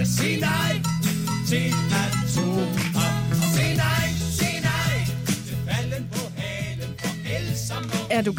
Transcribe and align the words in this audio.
vegne. 0.00 0.06
Sig 0.06 0.40
nej 0.40 0.82
til 1.48 1.89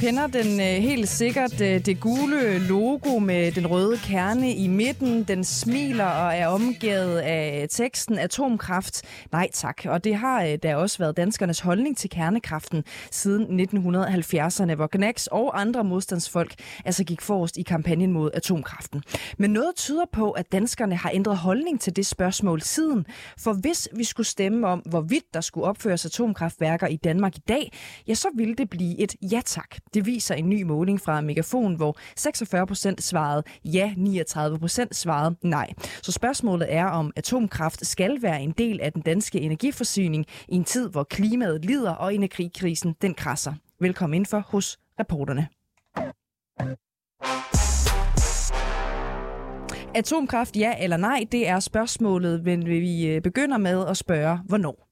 kender 0.02 0.28
den 0.28 0.60
øh, 0.60 0.66
helt 0.66 1.10
sikkert. 1.10 1.62
Øh, 1.62 1.86
det 1.86 2.00
gule 2.00 2.60
logo 2.60 3.20
med 3.20 3.52
den 3.52 3.68
røde 3.68 3.98
kerne 3.98 4.54
i 4.56 4.68
midten. 4.68 5.24
Den 5.24 5.44
smiler 5.44 6.06
og 6.06 6.36
er 6.36 6.48
omgivet 6.48 7.18
af 7.18 7.68
teksten 7.70 8.20
atomkraft. 8.20 9.02
Nej 9.32 9.50
tak. 9.54 9.82
Og 9.86 10.04
det 10.04 10.16
har 10.16 10.44
øh, 10.44 10.58
da 10.64 10.76
også 10.76 10.98
været 10.98 11.18
danskernes 11.18 11.60
holdning 11.60 11.98
til 11.98 12.10
kernekraften 12.10 12.84
siden 13.12 13.60
1970'erne, 13.60 14.76
hvor 14.76 14.98
Gnax 14.98 15.28
og 15.28 15.62
andre 15.62 15.84
modstandsfolk 15.84 16.54
altså 16.86 17.04
gik 17.04 17.22
forrest 17.22 17.58
i 17.58 17.62
kampagnen 17.62 18.12
mod 18.12 18.32
atomkraften. 18.34 19.04
Men 19.38 19.52
noget 19.52 19.76
tyder 19.76 20.06
på, 20.14 20.32
at 20.32 20.52
danskerne 20.52 20.96
har 20.96 21.12
ændret 21.14 21.38
holdning 21.38 21.82
til 21.82 21.96
det 21.96 22.06
spørgsmål 22.06 22.62
siden. 22.62 23.06
For 23.38 23.54
hvis 23.54 23.90
vi 23.96 24.04
skulle 24.04 24.28
stemme 24.28 24.68
om, 24.68 24.80
hvorvidt 24.80 25.34
der 25.34 25.42
skulle 25.42 25.68
opføres 25.68 26.06
atomkraftværker 26.06 26.88
i 26.88 26.96
Danmark 26.96 27.36
i 27.36 27.42
dag, 27.48 27.72
ja, 28.08 28.14
så 28.14 28.28
ville 28.36 28.56
det 28.56 28.70
blive 28.70 29.00
et 29.00 29.16
ja 29.22 29.42
tak. 29.46 29.76
Det 29.94 30.06
viser 30.06 30.36
en 30.36 30.50
ny 30.50 30.64
måling 30.64 31.02
fra 31.02 31.22
Megafon, 31.22 31.76
hvor 31.76 31.98
46 32.16 32.68
procent 32.68 33.04
svarede 33.04 33.44
ja, 33.66 33.94
39 33.98 34.60
procent 34.60 34.96
svarede 34.96 35.36
nej. 35.44 35.74
Så 35.80 36.12
spørgsmålet 36.12 36.74
er, 36.74 36.86
om 36.86 37.12
atomkraft 37.16 37.86
skal 37.86 38.22
være 38.22 38.42
en 38.42 38.52
del 38.52 38.82
af 38.82 38.94
den 38.94 39.02
danske 39.02 39.40
energiforsyning 39.40 40.26
i 40.48 40.56
en 40.56 40.64
tid, 40.64 40.90
hvor 40.90 41.04
klimaet 41.04 41.66
lider 41.66 41.92
og 41.92 42.16
energikrisen 42.16 42.96
den 43.02 43.14
krasser. 43.14 43.54
Velkommen 43.80 44.18
ind 44.18 44.26
for 44.26 44.40
hos 44.40 44.80
reporterne. 45.00 45.48
Atomkraft, 49.96 50.58
ja 50.58 50.84
eller 50.84 50.98
nej, 50.98 51.26
det 51.32 51.48
er 51.48 51.60
spørgsmålet, 51.60 52.44
men 52.44 52.66
vi 52.66 53.08
øh, 53.08 53.22
begynder 53.22 53.58
med 53.58 53.88
at 53.88 53.98
spørge, 53.98 54.40
hvornår? 54.48 54.88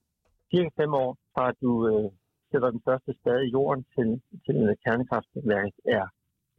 cirka 0.50 0.70
fem 0.82 0.94
år 0.94 1.16
fra 1.34 1.52
du 1.62 1.70
øh, 1.88 2.10
sætter 2.50 2.70
den 2.70 2.82
første 2.88 3.12
spade 3.20 3.46
i 3.46 3.52
jorden 3.56 3.82
til, 3.94 4.08
til 4.46 4.58
kernekraftværket 4.84 5.74
er 5.98 6.06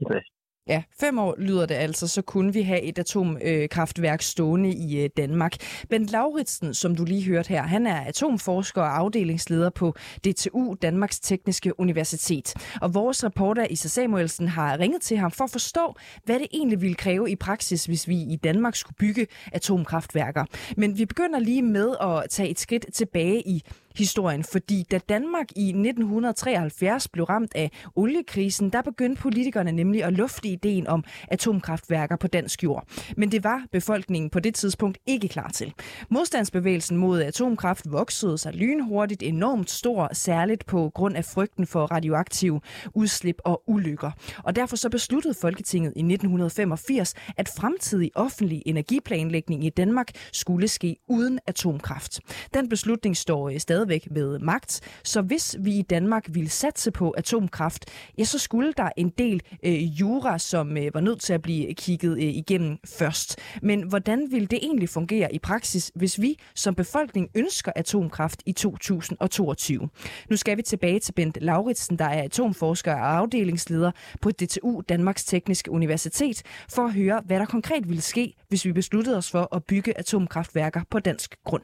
i 0.02 0.04
drift. 0.10 0.34
Ja, 0.68 0.84
fem 1.00 1.20
år 1.20 1.36
lyder 1.38 1.66
det 1.66 1.76
altså, 1.76 2.08
så 2.08 2.22
kunne 2.22 2.54
vi 2.54 2.62
have 2.62 2.82
et 2.82 3.00
atomkraftværk 3.00 4.22
stående 4.22 4.70
i 4.70 5.04
øh, 5.04 5.10
Danmark. 5.18 5.56
Bent 5.90 6.12
Lauritsen, 6.12 6.74
som 6.74 6.96
du 6.96 7.06
lige 7.06 7.26
hørte 7.26 7.50
her, 7.50 7.62
han 7.62 7.88
er 7.88 8.02
atomforsker 8.02 8.82
og 8.82 8.98
afdelingsleder 8.98 9.70
på 9.70 9.96
DTU, 10.28 10.76
Danmarks 10.82 11.20
Tekniske 11.20 11.80
Universitet. 11.80 12.54
Og 12.82 12.94
vores 12.94 13.24
reporter 13.24 13.68
Isa 13.70 13.88
Samuelsen 13.88 14.48
har 14.48 14.80
ringet 14.80 15.02
til 15.02 15.18
ham 15.18 15.32
for 15.32 15.44
at 15.44 15.52
forstå, 15.52 15.96
hvad 16.24 16.40
det 16.40 16.48
egentlig 16.54 16.82
ville 16.82 16.96
kræve 16.96 17.32
i 17.32 17.36
praksis, 17.36 17.86
hvis 17.86 18.08
vi 18.08 18.16
i 18.16 18.36
Danmark 18.36 18.76
skulle 18.76 18.96
bygge 19.00 19.28
atomkraftværker. 19.52 20.46
Men 20.78 20.98
vi 20.98 21.06
begynder 21.06 21.40
lige 21.40 21.62
med 21.62 21.96
at 22.02 22.30
tage 22.30 22.50
et 22.50 22.60
skridt 22.60 22.86
tilbage 22.94 23.48
i 23.48 23.64
historien, 23.96 24.44
fordi 24.44 24.86
da 24.92 25.00
Danmark 25.10 25.46
i 25.56 25.68
1973 25.68 27.08
blev 27.08 27.26
ramt 27.26 27.52
af 27.56 27.72
oliekrisen, 27.96 28.70
der 28.70 28.82
begyndte 28.82 29.22
politikerne 29.22 29.72
nemlig 29.72 30.04
at 30.04 30.14
lufte 30.14 30.48
ideen 30.48 30.88
om 30.88 31.04
atomkraftværker 31.28 32.16
på 32.16 32.28
dansk 32.28 32.64
jord. 32.64 32.88
Men 33.18 33.32
det 33.32 33.44
var 33.44 33.66
befolkningen 33.72 34.30
på 34.30 34.40
det 34.40 34.56
tidspunkt 34.56 34.98
ikke 35.06 35.28
klar 35.28 35.50
til. 35.50 35.74
Modstandsbevægelsen 36.10 36.98
mod 36.98 37.22
atomkraft 37.22 37.92
voksede 37.92 38.38
sig 38.38 38.54
lynhurtigt 38.54 39.24
enormt 39.24 39.70
stor, 39.70 40.10
særligt 40.14 40.66
på 40.66 40.92
grund 40.96 41.18
af 41.18 41.26
frygten 41.26 41.68
for 41.68 41.86
radioaktive 41.86 42.62
udslip 42.94 43.36
og 43.46 43.64
ulykker. 43.68 44.12
Og 44.44 44.56
derfor 44.56 44.76
så 44.76 44.90
besluttede 44.90 45.34
Folketinget 45.34 45.94
i 45.96 46.00
1985, 46.00 47.14
at 47.38 47.50
fremtidig 47.58 48.12
offentlig 48.16 48.64
energiplanlægning 48.66 49.66
i 49.66 49.70
Danmark 49.70 50.08
skulle 50.32 50.68
ske 50.68 50.96
uden 51.08 51.40
atomkraft. 51.48 52.20
Den 52.54 52.70
beslutning 52.70 53.18
står 53.18 53.50
øh, 53.50 53.56
stadigvæk 53.82 54.08
ved 54.12 54.40
magt, 54.40 54.82
så 55.04 55.22
hvis 55.22 55.56
vi 55.60 55.72
i 55.72 55.82
Danmark 55.82 56.26
ville 56.30 56.50
satse 56.50 56.92
på 56.92 57.10
atomkraft, 57.10 57.86
ja, 58.18 58.24
så 58.24 58.40
skulle 58.40 58.74
der 58.78 58.90
en 58.98 59.10
del 59.10 59.42
øh, 59.64 59.84
jura, 59.84 60.40
som 60.40 60.78
øh, 60.78 60.94
var 60.94 61.02
nødt 61.02 61.22
til 61.22 61.34
at 61.34 61.42
blive 61.42 61.74
kigget 61.74 62.14
øh, 62.14 62.24
igennem 62.24 62.78
først. 62.86 63.40
Men 63.62 63.82
hvordan 63.84 64.28
ville 64.32 64.48
det 64.48 64.60
egentlig 64.62 64.90
fungere 64.90 65.36
i 65.36 65.40
praksis, 65.40 65.92
hvis 65.96 66.22
vi 66.22 66.40
som 66.56 66.76
befolkning 66.76 67.30
ønsker 67.36 67.72
atomkraft 67.76 68.44
i 68.46 68.52
2022? 68.52 69.90
Nu 70.30 70.36
skal 70.36 70.58
vi 70.58 70.62
tilbage 70.62 71.00
til 71.00 71.14
Bent 71.14 71.38
Lauritsen, 71.42 72.00
der 72.00 72.06
er 72.06 72.24
atomforsker 72.24 72.94
og 72.94 73.18
afdelingsleder 73.18 73.92
på 74.22 74.32
DTU, 74.32 74.82
Danmarks 74.90 75.24
Tekniske 75.24 75.72
Universitet, 75.72 76.44
for 76.70 76.82
at 76.82 76.94
høre, 76.94 77.22
hvad 77.26 77.40
der 77.40 77.46
konkret 77.46 77.90
ville 77.90 78.02
ske, 78.02 78.34
hvis 78.50 78.66
vi 78.66 78.74
besluttede 78.74 79.18
os 79.18 79.32
for 79.32 79.56
at 79.56 79.64
bygge 79.64 79.98
atomkraftværker 79.98 80.82
på 80.90 81.00
dansk 81.00 81.36
grund. 81.44 81.64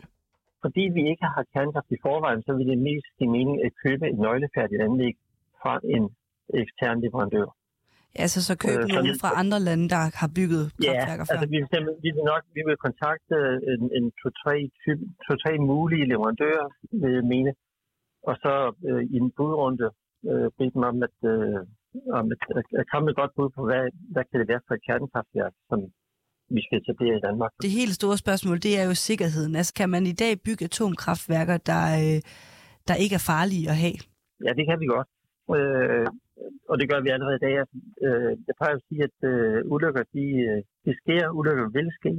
Fordi 0.68 0.84
vi 0.98 1.02
ikke 1.12 1.26
har 1.36 1.44
kernekraft 1.54 1.90
i 1.98 2.00
forvejen, 2.08 2.42
så 2.48 2.52
vil 2.58 2.66
det 2.72 2.80
mest 2.90 3.08
give 3.20 3.32
mening 3.38 3.56
at 3.68 3.72
købe 3.84 4.04
et 4.12 4.18
nøglefærdigt 4.26 4.82
anlæg 4.88 5.14
fra 5.62 5.74
en 5.96 6.04
ekstern 6.64 6.98
leverandør. 7.06 7.48
Altså 8.26 8.40
så 8.48 8.54
købe 8.66 8.84
Øh, 8.84 9.04
det- 9.06 9.20
fra 9.24 9.30
andre 9.42 9.60
lande, 9.68 9.86
der 9.96 10.02
har 10.22 10.30
bygget 10.40 10.64
Ja, 10.68 10.74
kraftværker 10.94 11.24
før. 11.26 11.34
altså 11.34 11.48
vi 11.54 11.58
vil, 11.72 11.86
vi 12.06 12.10
vil 12.16 12.24
nok 12.34 12.44
vi 12.58 12.62
vil 12.68 12.78
kontakte 12.88 13.36
en, 13.74 13.82
en 13.98 14.06
to-tre, 14.22 14.56
typ, 14.84 15.00
to-tre 15.26 15.54
mulige 15.72 16.06
leverandører, 16.12 16.68
vil 17.02 17.12
jeg 17.20 17.26
mene, 17.36 17.52
og 18.30 18.36
så 18.44 18.54
øh, 18.90 19.04
i 19.14 19.16
en 19.24 19.30
budrunde 19.38 19.88
øh, 20.30 20.48
bede 20.58 20.72
dem 20.76 20.84
om 20.92 20.98
at, 21.08 21.18
øh, 21.34 21.60
om 22.20 22.26
at, 22.36 22.42
at, 22.60 22.66
at 22.80 22.86
komme 22.92 23.04
med 23.06 23.14
et 23.14 23.20
godt 23.22 23.34
bud 23.38 23.50
på, 23.56 23.62
hvad, 23.70 23.84
hvad 24.14 24.24
kan 24.30 24.38
det 24.42 24.48
være 24.52 24.64
for 24.68 24.74
et 24.78 24.84
kernekraftværk, 24.88 25.54
som 25.70 25.80
vi 26.56 26.62
skal 26.66 26.78
etablere 26.82 27.18
i 27.18 27.24
Danmark. 27.28 27.52
Det 27.62 27.72
helt 27.82 27.96
store 28.02 28.18
spørgsmål, 28.18 28.58
det 28.66 28.74
er 28.80 28.86
jo 28.90 28.94
sikkerheden. 28.94 29.56
Altså 29.56 29.74
kan 29.80 29.90
man 29.90 30.04
i 30.14 30.16
dag 30.24 30.34
bygge 30.46 30.66
atomkraftværker, 30.66 31.58
der, 31.72 31.84
øh, 32.02 32.20
der 32.88 32.96
ikke 33.04 33.16
er 33.20 33.26
farlige 33.32 33.70
at 33.74 33.78
have? 33.84 34.00
Ja, 34.46 34.52
det 34.58 34.66
kan 34.70 34.80
vi 34.82 34.86
godt. 34.96 35.10
Øh, 35.58 36.08
og 36.70 36.76
det 36.80 36.90
gør 36.92 37.00
vi 37.06 37.10
allerede 37.16 37.38
i 37.40 37.46
dag. 37.48 37.56
Altså, 37.62 37.78
øh, 38.06 38.32
jeg 38.48 38.56
plejer 38.60 38.76
at 38.76 38.86
sige, 38.88 39.02
at 39.10 39.18
øh, 39.32 39.58
ulykker, 39.74 40.04
de, 40.16 40.26
øh, 40.48 40.60
de 40.86 40.92
sker. 41.02 41.24
Ulykker 41.40 41.68
vil 41.78 41.90
ske. 42.00 42.14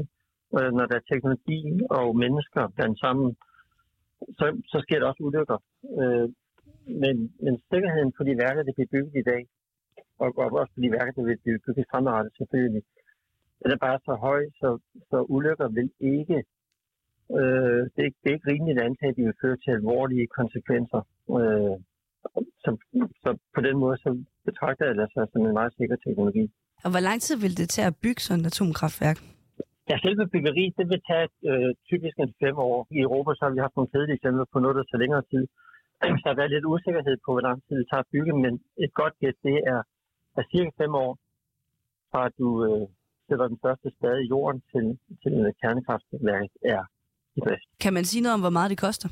Øh, 0.57 0.71
når 0.77 0.85
der 0.87 0.97
er 0.97 1.09
teknologi 1.13 1.61
og 1.99 2.07
mennesker 2.25 2.63
blandt 2.77 2.97
sammen, 3.05 3.29
så, 4.39 4.47
så 4.73 4.79
sker 4.85 4.99
der 4.99 5.07
også 5.11 5.23
ulykker. 5.29 5.59
Øh, 6.01 6.27
men, 7.03 7.15
men 7.45 7.55
sikkerheden 7.71 8.13
på 8.17 8.23
de 8.29 8.33
værker, 8.43 8.63
der 8.63 8.75
bliver 8.77 8.93
bygget 8.95 9.17
i 9.23 9.29
dag, 9.33 9.43
og, 10.23 10.29
og 10.43 10.47
også 10.61 10.73
på 10.75 10.81
de 10.85 10.91
værker, 10.97 11.13
der 11.17 11.25
vil 11.29 11.39
blive 11.45 11.59
bygget 11.67 11.87
fremadrettet 11.91 12.33
selvfølgelig, 12.39 12.83
den 13.63 13.71
er 13.75 13.81
bare 13.87 13.99
så 14.09 14.15
høj, 14.27 14.43
så, 14.61 14.69
så 15.11 15.17
ulykker 15.35 15.69
vil 15.69 15.91
ikke 16.01 16.39
Øh, 17.41 17.81
det, 17.93 17.99
er, 18.03 18.09
ikke- 18.11 18.21
det 18.23 18.29
er 18.31 18.37
ikke 18.37 18.51
rimeligt 18.53 18.79
at 18.81 18.87
antage, 18.91 19.11
at 19.11 19.17
de 19.17 19.23
vil 19.29 19.41
føre 19.43 19.57
til 19.65 19.71
alvorlige 19.79 20.27
konsekvenser. 20.39 21.01
Øh, 21.39 21.75
så, 22.65 22.71
så 23.23 23.31
på 23.55 23.61
den 23.67 23.77
måde 23.83 23.97
så 24.05 24.11
betragter 24.49 24.85
jeg 24.87 24.95
det 24.95 25.03
altså 25.07 25.21
som 25.33 25.43
en 25.47 25.53
meget 25.61 25.73
sikker 25.79 25.97
teknologi. 26.07 26.45
Og 26.85 26.91
hvor 26.93 27.03
lang 27.09 27.19
tid 27.27 27.37
vil 27.45 27.55
det 27.61 27.69
tage 27.75 27.87
at 27.93 27.97
bygge 28.05 28.21
sådan 28.27 28.41
et 28.43 28.47
atomkraftværk? 28.53 29.19
Ja, 29.91 29.97
selve 30.07 30.25
byggeriet, 30.35 30.75
det 30.79 30.87
vil 30.93 31.03
tage 31.11 31.29
øh, 31.51 31.71
typisk 31.91 32.17
en 32.19 32.33
fem 32.43 32.57
år. 32.69 32.77
I 32.97 32.99
Europa 33.07 33.31
så 33.35 33.43
har 33.45 33.53
vi 33.55 33.65
haft 33.65 33.77
nogle 33.77 33.91
kedelige 33.93 34.17
eksempler 34.19 34.47
på 34.53 34.59
noget, 34.63 34.77
der 34.79 34.85
tager 34.87 35.03
længere 35.05 35.25
tid. 35.33 35.45
Så 36.01 36.07
der 36.25 36.31
har 36.33 36.41
været 36.41 36.55
lidt 36.55 36.71
usikkerhed 36.75 37.17
på, 37.25 37.29
hvor 37.35 37.45
lang 37.49 37.59
tid 37.67 37.75
det 37.81 37.87
tager 37.91 38.05
at 38.07 38.13
bygge, 38.15 38.33
men 38.45 38.53
et 38.85 38.93
godt 39.01 39.15
gæt, 39.23 39.37
det 39.49 39.57
er, 39.73 39.81
er 40.39 40.45
cirka 40.53 40.71
fem 40.83 40.93
år 41.05 41.13
fra 42.11 42.23
du 42.39 42.47
øh, 42.69 42.87
sætter 43.29 43.47
den 43.53 43.59
første 43.65 43.89
spade 43.97 44.21
i 44.25 44.29
jorden 44.35 44.61
til, 44.73 44.87
til 45.23 45.35
kernekraftværket 45.61 46.53
er 46.75 46.83
i 47.39 47.41
drift. 47.47 47.67
Kan 47.85 47.93
man 47.99 48.05
sige 48.11 48.23
noget 48.23 48.37
om, 48.39 48.43
hvor 48.45 48.57
meget 48.59 48.71
det 48.73 48.81
koster? 48.87 49.09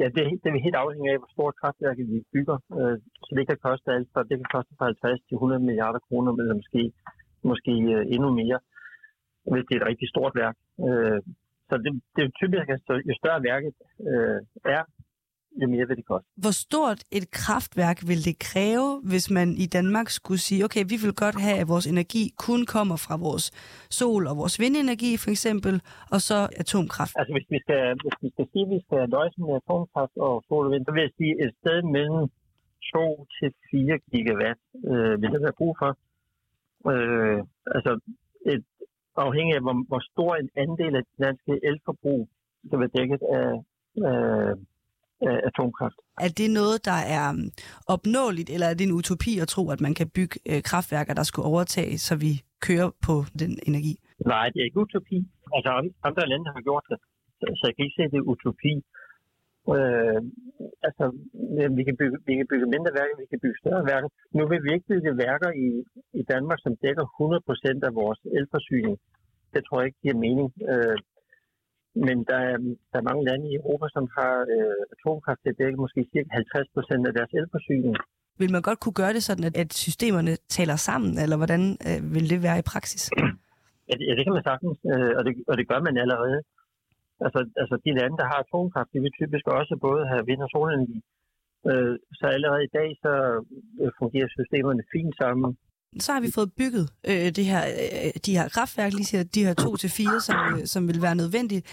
Ja, 0.00 0.06
det, 0.16 0.22
det 0.42 0.50
vil 0.52 0.66
helt 0.66 0.78
afhænge 0.82 1.06
af, 1.12 1.18
hvor 1.20 1.30
stort 1.36 1.54
kraftværk 1.60 1.98
vi 2.14 2.18
bygger. 2.34 2.58
Øh, 2.78 2.96
så 3.26 3.32
det 3.38 3.44
kan 3.48 3.58
koste 3.66 3.88
alt 3.96 4.08
fra, 4.12 4.20
det 4.30 4.36
kan 4.40 4.50
koste 4.54 4.72
fra 4.78 4.84
50 4.84 5.20
til 5.28 5.34
100 5.34 5.60
milliarder 5.68 6.00
kroner, 6.06 6.30
eller 6.42 6.56
måske, 6.60 6.82
måske 7.50 7.72
øh, 7.96 8.02
endnu 8.14 8.28
mere, 8.40 8.58
hvis 9.52 9.64
det 9.66 9.74
er 9.74 9.80
et 9.80 9.90
rigtig 9.90 10.08
stort 10.14 10.34
værk. 10.42 10.56
Øh, 10.86 11.20
så 11.68 11.74
det, 11.84 11.90
det 12.14 12.22
er 12.24 12.38
typisk, 12.40 12.66
at 12.74 12.80
jo 13.08 13.14
større 13.22 13.42
værket 13.50 13.74
øh, 14.10 14.40
er, 14.76 14.82
jo 15.62 15.66
mere 15.74 15.86
vil 15.88 15.96
det 15.96 16.06
koste. 16.12 16.28
Hvor 16.44 16.54
stort 16.66 17.00
et 17.18 17.26
kraftværk 17.30 17.98
vil 18.10 18.20
det 18.28 18.36
kræve, 18.48 18.90
hvis 19.10 19.26
man 19.30 19.48
i 19.64 19.66
Danmark 19.76 20.08
skulle 20.18 20.40
sige, 20.48 20.64
okay, 20.64 20.82
vi 20.92 20.96
vil 21.04 21.14
godt 21.24 21.38
have, 21.46 21.58
at 21.62 21.68
vores 21.74 21.86
energi 21.94 22.24
kun 22.46 22.60
kommer 22.74 22.96
fra 23.06 23.14
vores 23.26 23.46
sol- 23.98 24.28
og 24.30 24.34
vores 24.42 24.56
vindenergi 24.62 25.12
for 25.22 25.30
eksempel, 25.36 25.74
og 26.14 26.20
så 26.28 26.38
atomkraft? 26.62 27.12
Altså 27.20 27.32
hvis 27.36 27.48
vi 27.54 27.58
skal, 27.64 27.82
hvis 28.02 28.16
vi 28.24 28.28
skal 28.34 28.46
sige, 28.52 28.64
at 28.66 28.72
vi 28.76 28.80
skal 28.86 29.02
løse 29.16 29.38
med 29.46 29.54
atomkraft 29.62 30.14
og 30.26 30.32
sol 30.48 30.66
og 30.66 30.72
vind, 30.72 30.84
så 30.86 30.92
vil 30.94 31.06
jeg 31.06 31.14
sige, 31.20 31.32
et 31.44 31.52
sted 31.60 31.78
mellem 31.96 32.24
2 32.94 33.26
til 33.36 33.50
4 33.70 33.98
gigawatt 34.10 34.60
øh, 34.90 35.14
vil 35.20 35.32
der 35.34 35.40
være 35.46 35.58
brug 35.60 35.74
for. 35.80 35.90
Øh, 36.92 37.38
altså 37.76 37.92
et, 38.52 38.64
afhængig 39.26 39.54
af, 39.56 39.62
hvor, 39.66 39.76
hvor 39.90 40.02
stor 40.12 40.32
en 40.42 40.50
andel 40.64 40.94
af 40.98 41.02
det 41.08 41.16
danske 41.26 41.52
elforbrug 41.70 42.28
skal 42.66 42.78
være 42.82 42.94
dækket 42.98 43.22
af, 43.38 43.50
af, 44.10 44.54
af 45.28 45.36
atomkraft. 45.48 45.98
Er 46.26 46.30
det 46.40 46.48
noget, 46.60 46.78
der 46.90 47.00
er 47.16 47.24
um, 47.32 47.50
opnåeligt, 47.94 48.50
eller 48.54 48.66
er 48.66 48.74
det 48.74 48.84
en 48.88 48.96
utopi 49.00 49.32
at 49.44 49.48
tro, 49.54 49.62
at 49.74 49.80
man 49.86 49.94
kan 49.98 50.08
bygge 50.16 50.36
øh, 50.50 50.60
kraftværker, 50.68 51.14
der 51.20 51.26
skulle 51.30 51.48
overtage, 51.52 51.92
så 52.06 52.14
vi 52.24 52.32
kører 52.66 52.90
på 53.06 53.14
den 53.40 53.52
energi? 53.68 53.94
Nej, 54.32 54.46
det 54.52 54.58
er 54.60 54.66
ikke 54.68 54.82
utopi. 54.84 55.18
Altså 55.56 55.70
andre 56.08 56.24
lande 56.30 56.46
har 56.56 56.62
gjort 56.68 56.84
det, 56.90 56.98
så 57.58 57.62
jeg 57.68 57.74
kan 57.74 57.84
ikke 57.84 57.98
se, 57.98 58.02
at 58.08 58.12
det 58.14 58.20
er 58.22 58.30
utopi. 58.32 58.74
Øh, 59.76 60.20
altså, 60.88 61.04
vi 61.78 61.82
kan, 61.88 61.96
bygge, 62.00 62.16
vi 62.28 62.34
kan 62.38 62.48
bygge 62.52 62.66
mindre 62.74 62.92
værker, 62.98 63.14
vi 63.22 63.30
kan 63.32 63.42
bygge 63.44 63.60
større 63.62 63.84
værker. 63.92 64.08
Nu 64.36 64.42
vil 64.50 64.60
vi 64.64 64.70
ikke 64.74 64.90
bygge 64.92 65.12
værker 65.26 65.50
i, 65.66 65.68
i 66.20 66.22
Danmark, 66.32 66.58
som 66.62 66.72
dækker 66.84 67.04
100% 67.04 67.88
af 67.88 67.92
vores 68.00 68.20
elforsyning. 68.38 68.94
Det 69.54 69.60
tror 69.64 69.78
jeg 69.78 69.86
ikke 69.88 70.04
giver 70.04 70.18
mening. 70.26 70.48
Øh, 70.72 70.96
men 71.94 72.16
der 72.30 72.38
er, 72.50 72.56
der 72.90 72.98
er 72.98 73.08
mange 73.10 73.24
lande 73.28 73.44
i 73.50 73.56
Europa, 73.60 73.86
som 73.96 74.04
har 74.18 74.34
øh, 74.54 74.80
atomkraft 74.94 75.40
til 75.42 75.52
at 75.52 75.58
dække 75.62 75.78
måske 75.84 76.00
cirka 76.12 76.28
50% 76.36 77.08
af 77.08 77.12
deres 77.18 77.32
elforsyning. 77.40 77.96
Vil 78.38 78.52
man 78.52 78.62
godt 78.62 78.80
kunne 78.80 78.98
gøre 79.02 79.12
det 79.16 79.22
sådan, 79.22 79.44
at, 79.44 79.56
at 79.62 79.70
systemerne 79.72 80.32
taler 80.56 80.76
sammen, 80.76 81.12
eller 81.22 81.36
hvordan 81.40 81.62
øh, 81.88 82.00
vil 82.14 82.30
det 82.32 82.40
være 82.46 82.58
i 82.58 82.68
praksis? 82.72 83.02
Ja, 83.88 83.94
det, 83.98 84.04
ja, 84.08 84.14
det 84.16 84.24
kan 84.24 84.36
man 84.36 84.48
sagtens, 84.50 84.78
øh, 84.92 85.12
og, 85.18 85.22
det, 85.26 85.32
og 85.50 85.54
det 85.58 85.68
gør 85.70 85.80
man 85.86 85.96
allerede. 86.04 86.38
Altså, 87.24 87.40
altså 87.62 87.74
de 87.84 87.90
lande, 87.98 88.16
der 88.20 88.26
har 88.32 88.38
atomkraft, 88.40 88.92
de 88.94 89.00
vil 89.04 89.18
typisk 89.20 89.44
også 89.58 89.74
både 89.86 90.02
have 90.10 90.26
vind- 90.30 90.46
og 90.46 90.50
solenergi. 90.54 90.98
Øh, 91.70 91.94
så 92.18 92.24
allerede 92.36 92.64
i 92.64 92.74
dag, 92.78 92.88
så 93.04 93.12
øh, 93.82 93.90
fungerer 94.00 94.28
systemerne 94.38 94.82
fint 94.94 95.14
sammen. 95.22 95.50
Så 95.98 96.12
har 96.12 96.20
vi 96.20 96.30
fået 96.38 96.50
bygget 96.60 96.86
øh, 97.10 97.28
det 97.38 97.44
her, 97.52 97.62
øh, 97.82 98.10
de 98.26 98.36
her 98.38 98.46
kraftværk, 98.54 98.92
lige 98.92 99.10
siger, 99.10 99.24
de 99.36 99.46
her 99.46 99.54
to 99.54 99.70
til 99.76 99.90
fire, 99.98 100.18
som, 100.28 100.38
øh, 100.50 100.66
som 100.72 100.82
vil 100.88 101.02
være 101.06 101.20
nødvendigt. 101.22 101.64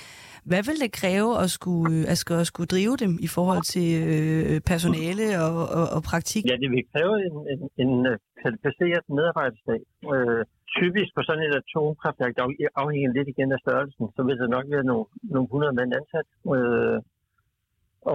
Hvad 0.49 0.61
vil 0.67 0.77
det 0.83 0.91
kræve 1.01 1.31
at 1.43 1.49
skulle, 1.57 1.95
øh, 1.95 2.11
at 2.11 2.17
skulle, 2.21 2.41
at 2.43 2.47
skulle 2.51 2.69
drive 2.75 2.95
dem 3.03 3.13
i 3.27 3.29
forhold 3.35 3.63
til 3.73 3.89
øh, 4.07 4.61
personale 4.71 5.25
og, 5.45 5.55
og, 5.77 5.85
og 5.95 6.01
praktik? 6.09 6.43
Ja, 6.51 6.55
det 6.63 6.69
vil 6.73 6.83
kræve 6.93 7.15
en, 7.27 7.35
en, 7.53 7.59
en 7.83 7.91
øh, 8.11 8.17
kvalificeret 8.41 9.03
medarbejderstab. 9.17 9.83
Øh, 10.13 10.41
typisk 10.79 11.09
på 11.15 11.21
sådan 11.27 11.43
et 11.47 11.55
atomkraftværk, 11.61 12.33
der 12.37 12.43
afhænger 12.81 13.09
lidt 13.17 13.27
igen 13.33 13.49
af 13.55 13.59
størrelsen, 13.65 14.05
så 14.15 14.21
vil 14.27 14.37
der 14.41 14.47
nok 14.55 14.65
være 14.73 14.85
nogle, 14.91 15.05
nogle 15.33 15.47
100 15.47 15.73
mand 15.79 15.91
ansat. 15.99 16.27
Øh, 16.55 16.99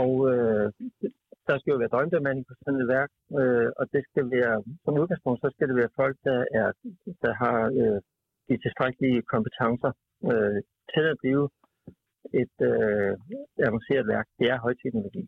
og 0.00 0.12
øh, 0.32 0.66
der 1.48 1.56
skal 1.58 1.72
jo 1.72 1.78
være 1.82 1.94
døgnbemanding 1.96 2.44
på 2.46 2.54
sådan 2.54 2.80
et 2.82 2.88
værk, 2.96 3.10
øh, 3.40 3.68
og 3.78 3.84
det 3.94 4.02
skal 4.10 4.24
være, 4.36 4.54
som 4.84 5.00
udgangspunkt, 5.02 5.40
så 5.40 5.48
skal 5.54 5.68
det 5.68 5.76
være 5.80 5.96
folk, 6.00 6.16
der, 6.28 6.40
er, 6.60 6.68
der 7.24 7.32
har 7.42 7.58
øh, 7.80 7.98
de 8.48 8.54
tilstrækkelige 8.64 9.20
kompetencer 9.34 9.92
øh, 10.30 10.58
til 10.92 11.04
at 11.12 11.16
blive 11.22 11.44
et 12.42 12.56
øh, 12.70 13.12
avanceret 13.68 14.04
værk. 14.12 14.26
Det 14.38 14.46
er 14.52 14.58
højteknologi. 14.66 15.22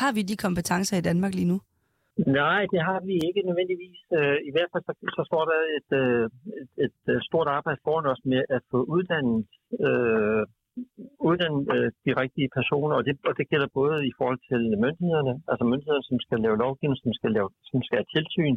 Har 0.00 0.10
vi 0.16 0.22
de 0.30 0.36
kompetencer 0.46 0.96
i 0.98 1.06
Danmark 1.10 1.34
lige 1.34 1.50
nu? 1.52 1.58
Nej, 2.40 2.62
det 2.72 2.80
har 2.88 3.00
vi 3.08 3.14
ikke 3.28 3.42
nødvendigvis. 3.48 4.00
Øh, 4.18 4.38
I 4.48 4.50
hvert 4.54 4.70
fald 4.72 4.84
så, 4.88 4.92
så 5.16 5.22
står 5.30 5.44
der 5.50 5.58
et, 5.78 5.90
øh, 6.02 6.24
et, 6.60 6.70
et, 6.84 6.96
et 7.14 7.24
stort 7.28 7.48
arbejde 7.56 7.80
foran 7.84 8.06
os 8.12 8.22
med 8.32 8.42
at 8.56 8.62
få 8.70 8.78
uddannet, 8.94 9.46
øh, 9.86 10.42
uden 11.28 11.54
øh, 11.74 11.88
de 12.04 12.12
rigtige 12.22 12.48
personer, 12.58 12.94
og 12.96 13.04
det, 13.06 13.14
og 13.28 13.34
det 13.38 13.50
gælder 13.50 13.76
både 13.80 13.96
i 14.10 14.12
forhold 14.18 14.40
til 14.50 14.62
myndighederne, 14.84 15.34
altså 15.50 15.64
myndighederne, 15.72 16.08
som 16.10 16.18
skal 16.26 16.38
lave 16.44 16.60
lovgivning, 16.64 16.98
som 17.04 17.12
skal, 17.18 17.30
lave, 17.36 17.48
som 17.70 17.78
skal 17.86 17.96
have 18.00 18.12
tilsyn, 18.16 18.56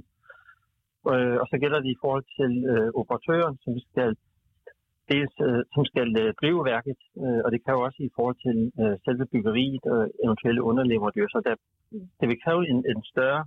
øh, 1.12 1.36
og 1.42 1.46
så 1.52 1.56
gælder 1.62 1.80
det 1.82 1.92
i 1.92 2.02
forhold 2.04 2.26
til 2.40 2.52
øh, 2.72 2.90
operatøren, 3.02 3.56
som 3.66 3.74
skal 3.90 4.12
dels, 5.12 5.36
øh, 5.48 5.62
som 5.74 5.84
skal 5.92 6.10
øh, 6.22 6.30
drive 6.42 6.62
værket, 6.72 7.00
øh, 7.24 7.40
og 7.46 7.50
det 7.54 7.60
kan 7.64 7.74
jo 7.76 7.82
også 7.88 8.00
i 8.08 8.12
forhold 8.16 8.38
til 8.46 8.58
øh, 8.82 8.96
selve 9.06 9.26
byggeriet 9.34 9.84
og 9.94 10.02
eventuelle 10.26 10.62
underleverandører. 10.70 11.32
Så 11.36 11.40
der, 11.48 11.56
det 12.20 12.28
vil 12.30 12.42
kræve 12.44 12.62
en, 12.72 12.80
en 12.92 13.02
større 13.12 13.44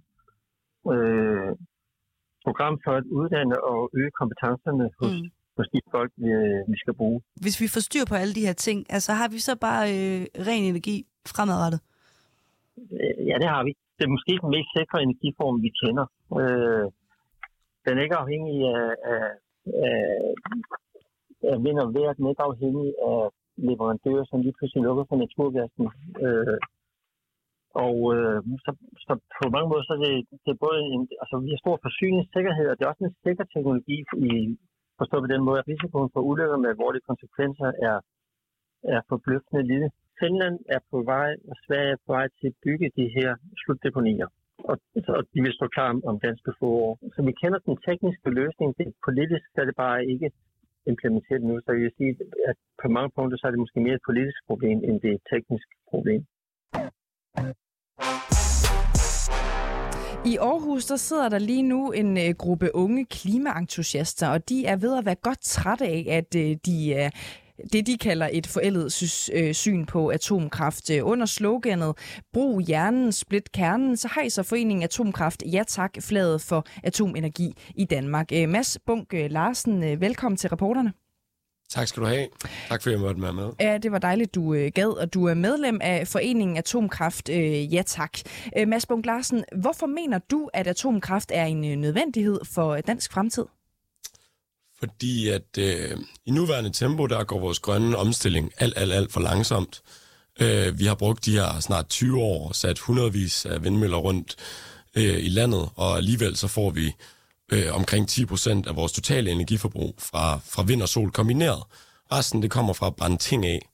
øh, 0.92 1.52
program 2.46 2.74
for 2.84 2.92
at 3.00 3.06
uddanne 3.18 3.56
og 3.72 3.80
øge 3.98 4.12
kompetencerne 4.20 4.86
hos, 5.00 5.14
mm 5.20 5.28
de 5.72 5.80
folk, 5.90 6.12
vi, 6.24 6.30
vi 6.72 6.76
skal 6.82 6.94
bruge. 7.00 7.18
Hvis 7.44 7.60
vi 7.62 7.66
får 7.74 7.82
styr 7.88 8.04
på 8.08 8.14
alle 8.14 8.34
de 8.38 8.46
her 8.48 8.56
ting, 8.66 8.78
altså 8.96 9.10
har 9.20 9.28
vi 9.34 9.38
så 9.48 9.54
bare 9.68 9.84
øh, 9.96 10.20
ren 10.48 10.64
energi 10.72 10.96
fremadrettet? 11.32 11.80
Øh, 13.00 13.16
ja, 13.30 13.36
det 13.42 13.48
har 13.54 13.62
vi. 13.66 13.72
Det 13.96 14.04
er 14.04 14.14
måske 14.16 14.32
den 14.42 14.50
mest 14.56 14.70
sikre 14.78 15.02
energiform, 15.06 15.56
vi 15.64 15.70
kender. 15.80 16.06
Øh, 16.40 16.86
den 17.84 17.92
er 17.98 18.02
ikke 18.06 18.22
afhængig 18.22 18.56
af, 18.74 18.90
af, 19.12 19.24
af 19.86 19.98
er 21.52 21.58
vind 21.66 21.78
og 21.84 21.88
vejr, 21.94 22.12
den 22.16 22.24
er 22.24 22.32
ikke 22.34 22.48
afhængig 22.50 22.88
af 23.10 23.22
leverandører, 23.68 24.24
som 24.26 24.42
lige 24.44 24.56
pludselig 24.58 24.82
lukker 24.84 25.04
for 25.08 25.16
naturgassen. 25.24 25.84
Øh, 26.24 26.58
og 27.86 27.96
øh, 28.14 28.38
så, 28.64 28.70
så 29.06 29.12
på 29.36 29.44
mange 29.54 29.68
måder, 29.70 29.84
så 29.86 29.92
er 29.96 30.02
det, 30.06 30.14
det 30.44 30.50
er 30.52 30.64
både 30.66 30.78
en, 30.94 31.02
altså 31.22 31.34
vi 31.44 31.50
har 31.52 31.60
stor 31.64 31.76
forsyningssikkerhed, 31.86 32.66
og 32.68 32.74
det 32.74 32.82
er 32.84 32.92
også 32.92 33.04
en 33.04 33.18
sikker 33.24 33.44
teknologi 33.54 33.98
i, 34.28 34.30
forstået 35.00 35.24
på 35.24 35.32
den 35.34 35.42
måde, 35.48 35.58
at 35.60 35.68
risikoen 35.72 36.10
for 36.14 36.20
ulykker 36.30 36.56
med 36.62 36.68
alvorlige 36.70 37.06
konsekvenser 37.10 37.70
er, 37.88 37.96
er 38.94 39.00
forbløffende 39.10 39.62
lille. 39.72 39.88
Finland 40.20 40.56
er 40.74 40.80
på 40.90 40.98
vej, 41.12 41.30
og 41.50 41.54
Sverige 41.64 41.92
er 41.96 42.02
på 42.06 42.10
vej 42.16 42.26
til 42.38 42.48
at 42.52 42.58
bygge 42.64 42.88
de 42.98 43.06
her 43.16 43.30
slutdeponier. 43.60 44.28
Og, 44.70 44.76
altså, 44.96 45.12
og 45.18 45.24
de 45.32 45.40
vil 45.44 45.52
stå 45.58 45.66
klar 45.74 45.88
om, 45.94 46.00
om 46.10 46.16
ganske 46.26 46.50
få 46.60 46.68
år. 46.86 46.94
Så 47.14 47.20
vi 47.28 47.32
kender 47.42 47.58
den 47.68 47.76
tekniske 47.88 48.30
løsning. 48.40 48.68
Det 48.78 48.86
politisk 49.08 49.48
er 49.60 49.64
det 49.68 49.76
bare 49.84 49.98
ikke 50.12 50.28
implementeret 50.92 51.42
nu. 51.48 51.54
Så 51.60 51.68
jeg 51.72 51.82
vil 51.82 51.98
sige, 51.98 52.12
at 52.50 52.56
på 52.82 52.88
mange 52.96 53.10
punkter 53.16 53.36
så 53.38 53.46
er 53.46 53.52
det 53.52 53.64
måske 53.64 53.80
mere 53.86 53.98
et 54.00 54.08
politisk 54.10 54.40
problem, 54.50 54.78
end 54.86 55.00
det 55.02 55.10
er 55.10 55.18
et 55.20 55.26
teknisk 55.32 55.68
problem. 55.90 56.22
I 60.26 60.36
Aarhus 60.36 60.86
der 60.86 60.96
sidder 60.96 61.28
der 61.28 61.38
lige 61.38 61.62
nu 61.62 61.90
en 61.90 62.18
øh, 62.18 62.34
gruppe 62.38 62.76
unge 62.76 63.04
klimaentusiaster, 63.04 64.28
og 64.28 64.48
de 64.48 64.66
er 64.66 64.76
ved 64.76 64.98
at 64.98 65.04
være 65.04 65.14
godt 65.14 65.42
trætte 65.42 65.84
af, 65.84 66.06
at 66.08 66.34
øh, 66.36 66.56
de 66.66 66.94
er 66.94 67.10
det, 67.72 67.86
de 67.86 67.98
kalder 67.98 68.28
et 68.32 68.46
forældet 68.46 69.30
øh, 69.34 69.54
syn 69.54 69.86
på 69.86 70.08
atomkraft. 70.08 70.90
Øh, 70.90 71.06
under 71.06 71.26
sloganet 71.26 71.94
Brug 72.32 72.60
hjernen, 72.60 73.12
split 73.12 73.52
kernen, 73.52 73.96
så 73.96 74.08
hejser 74.14 74.42
foreningen 74.42 74.82
Atomkraft 74.82 75.42
Ja 75.52 75.62
tak 75.68 75.94
flaget 76.00 76.40
for 76.40 76.66
atomenergi 76.82 77.52
i 77.74 77.84
Danmark. 77.84 78.30
Mads 78.32 78.78
Bunk 78.86 79.12
Larsen, 79.12 80.00
velkommen 80.00 80.36
til 80.36 80.50
reporterne. 80.50 80.92
Tak 81.70 81.88
skal 81.88 82.02
du 82.02 82.08
have. 82.08 82.28
Tak 82.68 82.82
fordi 82.82 82.92
jeg 82.92 83.00
måtte 83.00 83.22
være 83.22 83.32
med. 83.32 83.50
Ja, 83.60 83.78
det 83.78 83.92
var 83.92 83.98
dejligt, 83.98 84.34
du 84.34 84.54
øh, 84.54 84.72
gad, 84.74 84.98
og 84.98 85.14
du 85.14 85.24
er 85.24 85.34
medlem 85.34 85.78
af 85.82 86.08
Foreningen 86.08 86.56
Atomkraft. 86.56 87.28
Øh, 87.28 87.74
ja 87.74 87.82
tak. 87.86 88.18
Øh, 88.58 88.68
Mads 88.68 88.86
Bunk 88.86 89.06
Larsen, 89.06 89.44
hvorfor 89.56 89.86
mener 89.86 90.18
du, 90.18 90.50
at 90.52 90.66
atomkraft 90.66 91.30
er 91.34 91.44
en 91.44 91.64
øh, 91.64 91.76
nødvendighed 91.76 92.40
for 92.44 92.76
dansk 92.76 93.12
fremtid? 93.12 93.44
Fordi 94.78 95.28
at 95.28 95.58
øh, 95.58 95.96
i 96.26 96.30
nuværende 96.30 96.70
tempo, 96.70 97.06
der 97.06 97.24
går 97.24 97.40
vores 97.40 97.58
grønne 97.58 97.96
omstilling 97.96 98.52
alt, 98.58 98.74
alt, 98.76 98.92
alt 98.92 99.12
for 99.12 99.20
langsomt. 99.20 99.82
Øh, 100.40 100.78
vi 100.78 100.84
har 100.84 100.94
brugt 100.94 101.24
de 101.24 101.32
her 101.32 101.60
snart 101.60 101.88
20 101.88 102.22
år 102.22 102.48
og 102.48 102.54
sat 102.54 102.78
hundredvis 102.78 103.46
af 103.46 103.64
vindmøller 103.64 103.96
rundt 103.96 104.36
øh, 104.96 105.24
i 105.24 105.28
landet, 105.28 105.68
og 105.76 105.96
alligevel 105.96 106.36
så 106.36 106.48
får 106.48 106.70
vi 106.70 106.94
øh, 107.52 107.74
omkring 107.74 108.10
10% 108.10 108.68
af 108.68 108.76
vores 108.76 108.92
totale 108.92 109.30
energiforbrug 109.30 109.94
fra, 109.98 110.40
fra 110.44 110.62
vind 110.62 110.82
og 110.82 110.88
sol 110.88 111.10
kombineret. 111.10 111.62
Resten 112.12 112.42
det 112.42 112.50
kommer 112.50 112.72
fra 112.72 112.86
at 112.86 112.96
brænde 112.96 113.16
ting 113.16 113.46
af. 113.46 113.68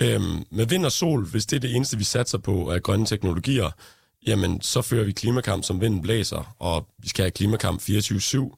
Øhm, 0.00 0.44
med 0.50 0.66
vind 0.66 0.86
og 0.86 0.92
sol, 0.92 1.26
hvis 1.26 1.46
det 1.46 1.56
er 1.56 1.60
det 1.60 1.76
eneste, 1.76 1.98
vi 1.98 2.04
satser 2.04 2.38
på 2.38 2.70
af 2.70 2.82
grønne 2.82 3.06
teknologier, 3.06 3.70
jamen 4.26 4.60
så 4.60 4.82
fører 4.82 5.04
vi 5.04 5.12
klimakamp, 5.12 5.64
som 5.64 5.80
vinden 5.80 6.02
blæser, 6.02 6.54
og 6.58 6.86
vi 6.98 7.08
skal 7.08 7.22
have 7.22 7.30
klimakamp 7.30 7.80
24-7. 7.80 8.56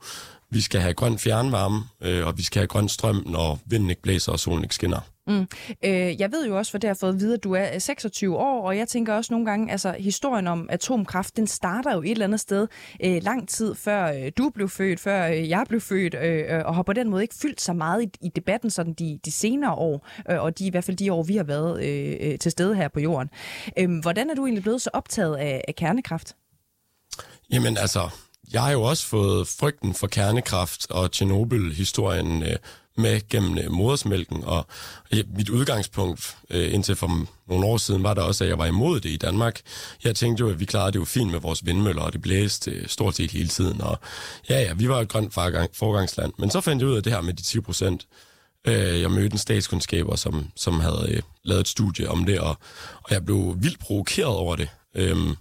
Vi 0.55 0.61
skal 0.61 0.81
have 0.81 0.95
grøn 0.95 1.19
fjernvarme, 1.19 1.83
øh, 2.01 2.27
og 2.27 2.39
vi 2.39 2.43
skal 2.43 2.61
have 2.61 2.67
grøn 2.67 2.89
strøm, 2.89 3.23
når 3.27 3.59
vinden 3.67 3.91
ikke 3.91 4.03
blæser 4.03 4.33
og 4.33 4.41
solen 4.41 4.65
ikke 4.65 4.75
skinner. 4.75 5.01
Mm. 5.27 5.47
Øh, 5.85 6.21
jeg 6.21 6.33
ved 6.33 6.47
jo 6.47 6.59
også, 6.59 6.71
for 6.71 6.79
det 6.79 6.89
har 6.89 6.95
fået 7.01 7.13
at 7.13 7.21
vide, 7.21 7.35
at 7.35 7.45
du 7.45 7.53
er 7.53 7.79
26 7.79 8.37
år, 8.37 8.67
og 8.67 8.77
jeg 8.77 8.89
tænker 8.89 9.15
også 9.15 9.33
nogle 9.33 9.47
gange, 9.47 9.73
altså 9.73 9.95
historien 9.99 10.47
om 10.47 10.69
atomkraft, 10.71 11.37
den 11.37 11.47
starter 11.47 11.95
jo 11.95 12.03
et 12.03 12.11
eller 12.11 12.25
andet 12.25 12.41
sted 12.41 12.69
øh, 13.05 13.23
lang 13.23 13.49
tid 13.49 13.75
før 13.75 14.13
øh, 14.13 14.33
du 14.39 14.51
blev 14.51 14.69
født, 14.69 15.01
før 15.01 15.29
øh, 15.29 15.49
jeg 15.49 15.65
blev 15.69 15.81
født, 15.81 16.15
øh, 16.15 16.45
øh, 16.49 16.63
og 16.65 16.75
har 16.75 16.83
på 16.83 16.93
den 16.93 17.11
måde 17.11 17.23
ikke 17.23 17.35
fyldt 17.35 17.61
så 17.61 17.73
meget 17.73 18.03
i, 18.03 18.11
i 18.23 18.29
debatten 18.37 18.71
sådan 18.71 18.93
de, 18.93 19.19
de 19.25 19.33
senere 19.33 19.75
år, 19.75 20.09
øh, 20.31 20.43
og 20.43 20.59
de, 20.59 20.67
i 20.67 20.71
hvert 20.71 20.85
fald 20.85 20.97
de 20.97 21.13
år, 21.13 21.23
vi 21.23 21.37
har 21.37 21.45
været 21.45 21.85
øh, 21.85 22.17
øh, 22.21 22.39
til 22.39 22.53
stede 22.53 22.75
her 22.75 22.89
på 22.89 23.01
jorden. 23.01 23.31
Øh, 23.79 23.91
hvordan 24.03 24.31
er 24.31 24.35
du 24.35 24.47
egentlig 24.47 24.63
blevet 24.63 24.83
så 24.83 24.91
optaget 24.93 25.37
af, 25.37 25.65
af 25.69 25.75
kernekraft? 25.75 26.37
Jamen 27.51 27.77
altså, 27.77 28.11
jeg 28.53 28.63
har 28.63 28.71
jo 28.71 28.83
også 28.83 29.07
fået 29.07 29.49
frygten 29.49 29.95
for 29.95 30.07
kernekraft 30.07 30.91
og 30.91 31.13
Tjernobyl-historien 31.13 32.43
øh, 32.43 32.57
med 32.97 33.29
gennem 33.29 33.59
øh, 33.59 33.73
modersmælken, 33.73 34.45
og 34.45 34.67
øh, 35.13 35.25
mit 35.37 35.49
udgangspunkt 35.49 36.37
øh, 36.51 36.75
indtil 36.75 36.97
for 36.97 37.27
nogle 37.49 37.67
år 37.67 37.77
siden 37.77 38.03
var 38.03 38.15
der 38.15 38.23
også, 38.23 38.45
at 38.45 38.51
jeg 38.51 38.59
var 38.59 38.67
imod 38.67 39.01
det 39.01 39.11
i 39.11 39.17
Danmark. 39.17 39.61
Jeg 40.05 40.17
tænkte 40.17 40.41
jo, 40.41 40.51
at 40.51 40.61
vi 40.61 40.65
klarede 40.65 40.93
det 40.93 40.99
jo 40.99 41.05
fint 41.05 41.31
med 41.31 41.41
vores 41.41 41.67
vindmøller, 41.67 42.03
og 42.03 42.13
det 42.13 42.23
blæste 42.23 42.71
øh, 42.71 42.89
stort 42.89 43.17
set 43.17 43.31
hele 43.31 43.49
tiden, 43.49 43.81
og 43.81 43.99
ja, 44.51 44.61
ja, 44.61 44.73
vi 44.75 44.89
var 44.89 45.01
et 45.01 45.09
grønt 45.09 45.35
forgangsland. 45.75 46.33
Men 46.39 46.51
så 46.51 46.61
fandt 46.61 46.83
jeg 46.83 46.91
ud 46.91 46.97
af 46.97 47.03
det 47.03 47.13
her 47.13 47.21
med 47.21 47.35
de 47.35 47.43
10 47.43 47.61
procent. 47.61 48.07
Øh, 48.67 49.01
jeg 49.01 49.11
mødte 49.11 49.33
en 49.33 49.39
statskundskaber, 49.39 50.17
som, 50.17 50.49
som 50.57 50.81
havde 50.81 51.07
øh, 51.09 51.23
lavet 51.45 51.61
et 51.61 51.69
studie 51.69 52.11
om 52.11 52.25
det, 52.25 52.41
og, 52.41 52.57
og 53.03 53.11
jeg 53.11 53.25
blev 53.25 53.57
vildt 53.59 53.79
provokeret 53.79 54.37
over 54.37 54.57
det. 54.57 54.69
Øhm, 54.95 55.37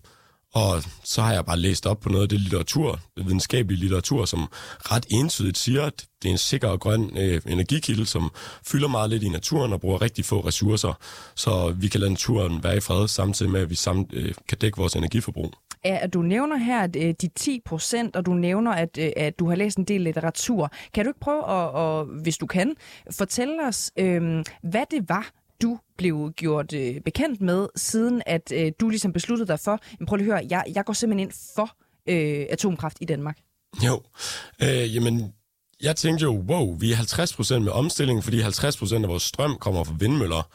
og 0.54 0.84
så 1.04 1.22
har 1.22 1.34
jeg 1.34 1.46
bare 1.46 1.60
læst 1.60 1.86
op 1.86 2.00
på 2.00 2.10
noget 2.10 2.24
af 2.24 2.30
det 2.30 2.40
litteratur, 2.40 3.00
det 3.18 3.26
videnskabelige 3.26 3.80
litteratur, 3.80 4.26
som 4.26 4.48
ret 4.80 5.06
entydigt 5.10 5.58
siger, 5.58 5.84
at 5.84 6.06
det 6.22 6.30
er 6.30 6.32
en 6.32 6.38
sikker 6.38 6.68
og 6.68 6.80
grøn 6.80 7.18
øh, 7.18 7.42
energikilde, 7.48 8.06
som 8.06 8.32
fylder 8.68 8.88
meget 8.88 9.10
lidt 9.10 9.24
i 9.24 9.30
naturen 9.30 9.74
og 9.74 9.82
bruger 9.82 10.02
rigtig 10.02 10.26
få 10.26 10.40
ressourcer, 10.40 10.94
så 11.36 11.76
vi 11.78 11.88
kan 11.88 12.00
lade 12.00 12.12
naturen 12.12 12.64
være 12.64 12.78
i 12.78 12.80
fred, 12.80 13.08
samtidig 13.08 13.52
med, 13.52 13.62
at 13.62 13.70
vi 13.70 13.76
samt, 13.76 14.14
øh, 14.14 14.34
kan 14.50 14.58
dække 14.58 14.78
vores 14.78 14.96
energiforbrug. 14.96 15.54
Ja, 15.86 16.00
du 16.14 16.22
nævner 16.22 16.58
her 16.58 16.82
at, 16.82 16.96
øh, 16.96 17.14
de 17.22 17.28
10 17.36 17.60
procent, 17.66 18.16
og 18.16 18.26
du 18.26 18.34
nævner, 18.34 18.72
at, 18.72 18.98
øh, 18.98 19.12
at 19.18 19.40
du 19.40 19.50
har 19.50 19.56
læst 19.56 19.78
en 19.78 19.84
del 19.84 20.02
litteratur. 20.02 20.72
Kan 20.94 21.06
du 21.06 21.10
ikke 21.10 21.20
prøve 21.20 21.50
at, 21.50 22.00
at 22.00 22.22
hvis 22.22 22.38
du 22.38 22.46
kan, 22.46 22.76
fortælle 23.12 23.68
os, 23.68 23.92
øh, 24.00 24.44
hvad 24.64 24.84
det 24.92 25.10
var, 25.10 25.32
du 25.62 25.80
blev 25.98 26.32
gjort 26.36 26.74
øh, 26.74 27.02
bekendt 27.02 27.42
med, 27.42 27.68
siden 27.76 28.22
at 28.26 28.52
øh, 28.56 28.72
du 28.80 28.90
ligesom 28.90 29.14
besluttede 29.14 29.48
dig 29.48 29.60
for, 29.60 29.80
men 30.00 30.06
prøv 30.06 30.16
lige 30.16 30.34
at 30.34 30.34
høre, 30.34 30.48
jeg, 30.50 30.64
jeg 30.76 30.86
går 30.86 30.94
simpelthen 30.94 31.28
ind 31.28 31.34
for 31.56 31.70
øh, 32.10 32.46
atomkraft 32.50 32.98
i 33.02 33.06
Danmark? 33.06 33.38
Jo, 33.86 34.02
øh, 34.62 34.96
jamen 34.96 35.34
jeg 35.82 35.96
tænkte 35.96 36.24
jo, 36.24 36.32
wow, 36.48 36.78
vi 36.78 36.92
er 36.92 36.96
50% 36.96 37.60
med 37.60 37.72
omstilling, 37.72 38.24
fordi 38.24 38.42
50% 38.42 39.04
af 39.04 39.10
vores 39.10 39.24
strøm 39.24 39.58
kommer 39.60 39.84
fra 39.84 39.96
vindmøller. 40.00 40.50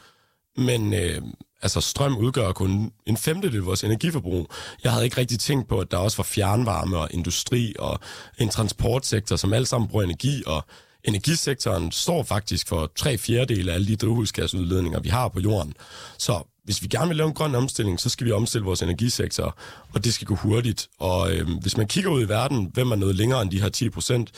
Men 0.57 0.93
øh, 0.93 1.21
altså, 1.61 1.81
strøm 1.81 2.17
udgør 2.17 2.51
kun 2.51 2.91
en 3.05 3.17
femtedel 3.17 3.57
af 3.57 3.65
vores 3.65 3.83
energiforbrug. 3.83 4.47
Jeg 4.83 4.91
havde 4.91 5.05
ikke 5.05 5.17
rigtig 5.17 5.39
tænkt 5.39 5.67
på, 5.67 5.79
at 5.79 5.91
der 5.91 5.97
også 5.97 6.17
var 6.17 6.23
fjernvarme 6.23 6.97
og 6.97 7.09
industri 7.11 7.75
og 7.79 7.99
en 8.39 8.49
transportsektor, 8.49 9.35
som 9.35 9.53
alle 9.53 9.65
sammen 9.65 9.87
bruger 9.89 10.03
energi, 10.03 10.43
og 10.47 10.65
energisektoren 11.03 11.91
står 11.91 12.23
faktisk 12.23 12.67
for 12.67 12.91
tre 12.95 13.17
fjerdedele 13.17 13.71
af 13.71 13.75
alle 13.75 13.87
de 13.87 13.95
drivhusgasudledninger, 13.95 14.99
vi 14.99 15.09
har 15.09 15.27
på 15.27 15.39
jorden. 15.39 15.73
Så 16.17 16.43
hvis 16.69 16.81
vi 16.81 16.87
gerne 16.87 17.07
vil 17.07 17.17
lave 17.17 17.27
en 17.27 17.33
grøn 17.33 17.55
omstilling, 17.55 17.99
så 17.99 18.09
skal 18.09 18.27
vi 18.27 18.31
omstille 18.31 18.65
vores 18.65 18.81
energisektor, 18.81 19.57
og 19.93 20.03
det 20.03 20.13
skal 20.13 20.27
gå 20.27 20.35
hurtigt. 20.35 20.89
Og 20.99 21.33
øh, 21.33 21.47
hvis 21.61 21.77
man 21.77 21.87
kigger 21.87 22.09
ud 22.11 22.21
i 22.21 22.29
verden, 22.29 22.69
hvem 22.73 22.91
er 22.91 22.95
noget 22.95 23.15
længere 23.15 23.41
end 23.41 23.51
de 23.51 23.61
her 23.61 23.69
10 23.69 23.89
procent, 23.89 24.31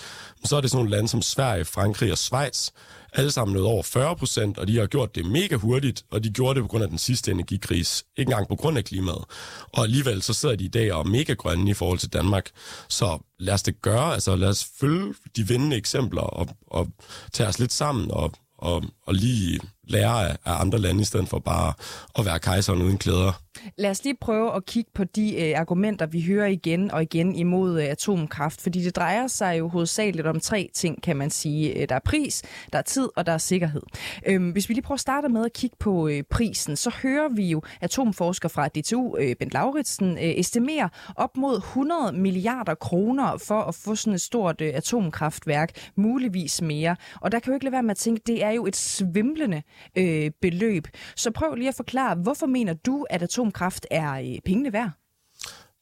så 0.45 0.55
er 0.57 0.61
det 0.61 0.71
sådan 0.71 0.77
nogle 0.83 0.95
lande 0.95 1.09
som 1.09 1.21
Sverige, 1.21 1.65
Frankrig 1.65 2.11
og 2.11 2.17
Schweiz, 2.17 2.69
alle 3.13 3.31
sammen 3.31 3.53
noget 3.53 3.67
over 3.67 3.83
40 3.83 4.15
procent, 4.15 4.57
og 4.57 4.67
de 4.67 4.77
har 4.77 4.85
gjort 4.85 5.15
det 5.15 5.25
mega 5.25 5.55
hurtigt, 5.55 6.05
og 6.11 6.23
de 6.23 6.29
gjorde 6.29 6.55
det 6.55 6.63
på 6.63 6.67
grund 6.67 6.83
af 6.83 6.89
den 6.89 6.97
sidste 6.97 7.31
energikris, 7.31 8.03
ikke 8.17 8.29
engang 8.29 8.47
på 8.47 8.55
grund 8.55 8.77
af 8.77 8.83
klimaet. 8.83 9.23
Og 9.71 9.83
alligevel 9.83 10.21
så 10.21 10.33
sidder 10.33 10.55
de 10.55 10.63
i 10.63 10.67
dag 10.67 10.93
og 10.93 11.00
er 11.00 11.03
mega 11.03 11.33
grønne 11.33 11.71
i 11.71 11.73
forhold 11.73 12.00
til 12.00 12.13
Danmark. 12.13 12.50
Så 12.89 13.19
lad 13.39 13.53
os 13.53 13.63
det 13.63 13.81
gøre, 13.81 14.13
altså 14.13 14.35
lad 14.35 14.50
os 14.50 14.67
følge 14.79 15.13
de 15.35 15.47
vindende 15.47 15.75
eksempler 15.75 16.21
og, 16.21 16.47
og 16.67 16.88
tage 17.33 17.50
os 17.50 17.59
lidt 17.59 17.73
sammen 17.73 18.11
og, 18.11 18.31
og, 18.62 18.84
og 19.06 19.13
lige 19.13 19.60
lære 19.88 20.30
af, 20.30 20.38
af 20.46 20.62
andre 20.62 20.80
lande, 20.80 21.01
i 21.01 21.06
stedet 21.06 21.30
for 21.30 21.39
bare 21.39 21.74
at 22.20 22.25
være 22.25 22.39
kejseren 22.39 22.82
uden 22.82 22.98
klæder. 22.98 23.41
Lad 23.77 23.89
os 23.89 24.03
lige 24.03 24.15
prøve 24.22 24.56
at 24.56 24.65
kigge 24.65 24.91
på 24.94 25.03
de 25.03 25.41
øh, 25.41 25.60
argumenter, 25.60 26.06
vi 26.06 26.22
hører 26.22 26.48
igen 26.48 26.91
og 26.91 27.01
igen 27.03 27.36
imod 27.36 27.82
øh, 27.82 27.88
atomkraft, 27.88 28.62
fordi 28.62 28.84
det 28.84 28.96
drejer 28.96 29.27
sig 29.27 29.60
jo 29.60 29.68
hovedsageligt 29.68 30.27
om 30.27 30.39
tre 30.39 30.70
ting, 30.74 31.03
kan 31.03 31.18
man 31.18 31.30
sige. 31.30 31.82
Øh, 31.82 31.89
der 31.89 31.96
er 31.96 32.00
pris, 32.00 32.44
der 32.74 32.77
er 32.77 32.84
tid 32.84 33.10
og 33.15 33.25
der 33.25 33.32
er 33.32 33.38
sikkerhed. 33.38 33.82
Øhm, 34.27 34.50
hvis 34.50 34.70
vi 34.70 34.74
lige 34.74 34.84
prøver 34.84 34.96
at 34.96 35.00
starte 35.00 35.30
med 35.30 35.46
at 35.46 35.53
kigge 35.53 35.75
på 35.80 36.08
øh, 36.08 36.24
prisen, 36.30 36.75
så 36.75 36.96
hører 37.03 37.30
vi 37.30 37.50
jo 37.50 37.62
atomforsker 37.82 38.50
fra 38.50 38.68
DTU, 38.68 39.18
øh, 39.18 39.36
Bent 39.36 39.53
Lauritsen, 39.53 40.12
øh, 40.12 40.24
estimere 40.24 40.89
op 41.15 41.38
mod 41.38 41.58
100 41.58 42.13
milliarder 42.13 42.75
kroner 42.75 43.38
for 43.38 43.62
at 43.62 43.75
få 43.75 43.96
sådan 43.96 44.13
et 44.13 44.22
stort 44.22 44.62
øh, 44.62 44.72
atomkraftværk, 44.74 45.89
muligvis 45.96 46.62
mere. 46.62 46.96
Og 47.22 47.32
der 47.32 47.39
kan 47.39 47.51
jo 47.51 47.53
ikke 47.53 47.65
lade 47.65 47.74
være 47.74 47.84
med 47.84 47.91
at 47.91 47.98
tænke, 47.98 48.22
det 48.27 48.44
er 48.44 48.51
jo 48.51 48.65
et 48.65 48.75
svimlende 48.75 49.62
øh, 49.96 50.32
beløb. 50.41 50.88
Så 51.15 51.32
prøv 51.32 51.56
lige 51.56 51.68
at 51.68 51.75
forklare, 51.75 52.15
hvorfor 52.15 52.46
mener 52.46 52.74
du, 52.74 53.06
at 53.10 53.24
atomkraft 53.51 53.88
er 53.91 54.13
øh, 54.13 54.39
pengene 54.46 54.74
værd? 54.74 54.91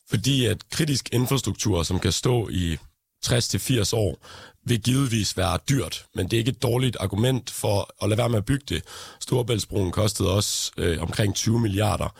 Fordi 0.09 0.45
at 0.45 0.69
kritisk 0.69 1.09
infrastruktur, 1.13 1.83
som 1.83 1.99
kan 1.99 2.11
stå 2.11 2.49
i 2.49 2.77
60-80 3.25 3.95
år, 3.95 4.17
vil 4.63 4.81
givetvis 4.81 5.37
være 5.37 5.59
dyrt, 5.69 6.05
men 6.15 6.25
det 6.25 6.33
er 6.33 6.37
ikke 6.37 6.51
et 6.51 6.63
dårligt 6.63 6.97
argument 6.99 7.49
for 7.49 8.03
at 8.03 8.09
lade 8.09 8.17
være 8.17 8.29
med 8.29 8.37
at 8.37 8.45
bygge 8.45 8.65
det. 8.69 8.83
Storebæltsbroen 9.19 9.91
kostede 9.91 10.35
også 10.35 10.71
øh, 10.77 11.01
omkring 11.01 11.35
20 11.35 11.59
milliarder. 11.59 12.15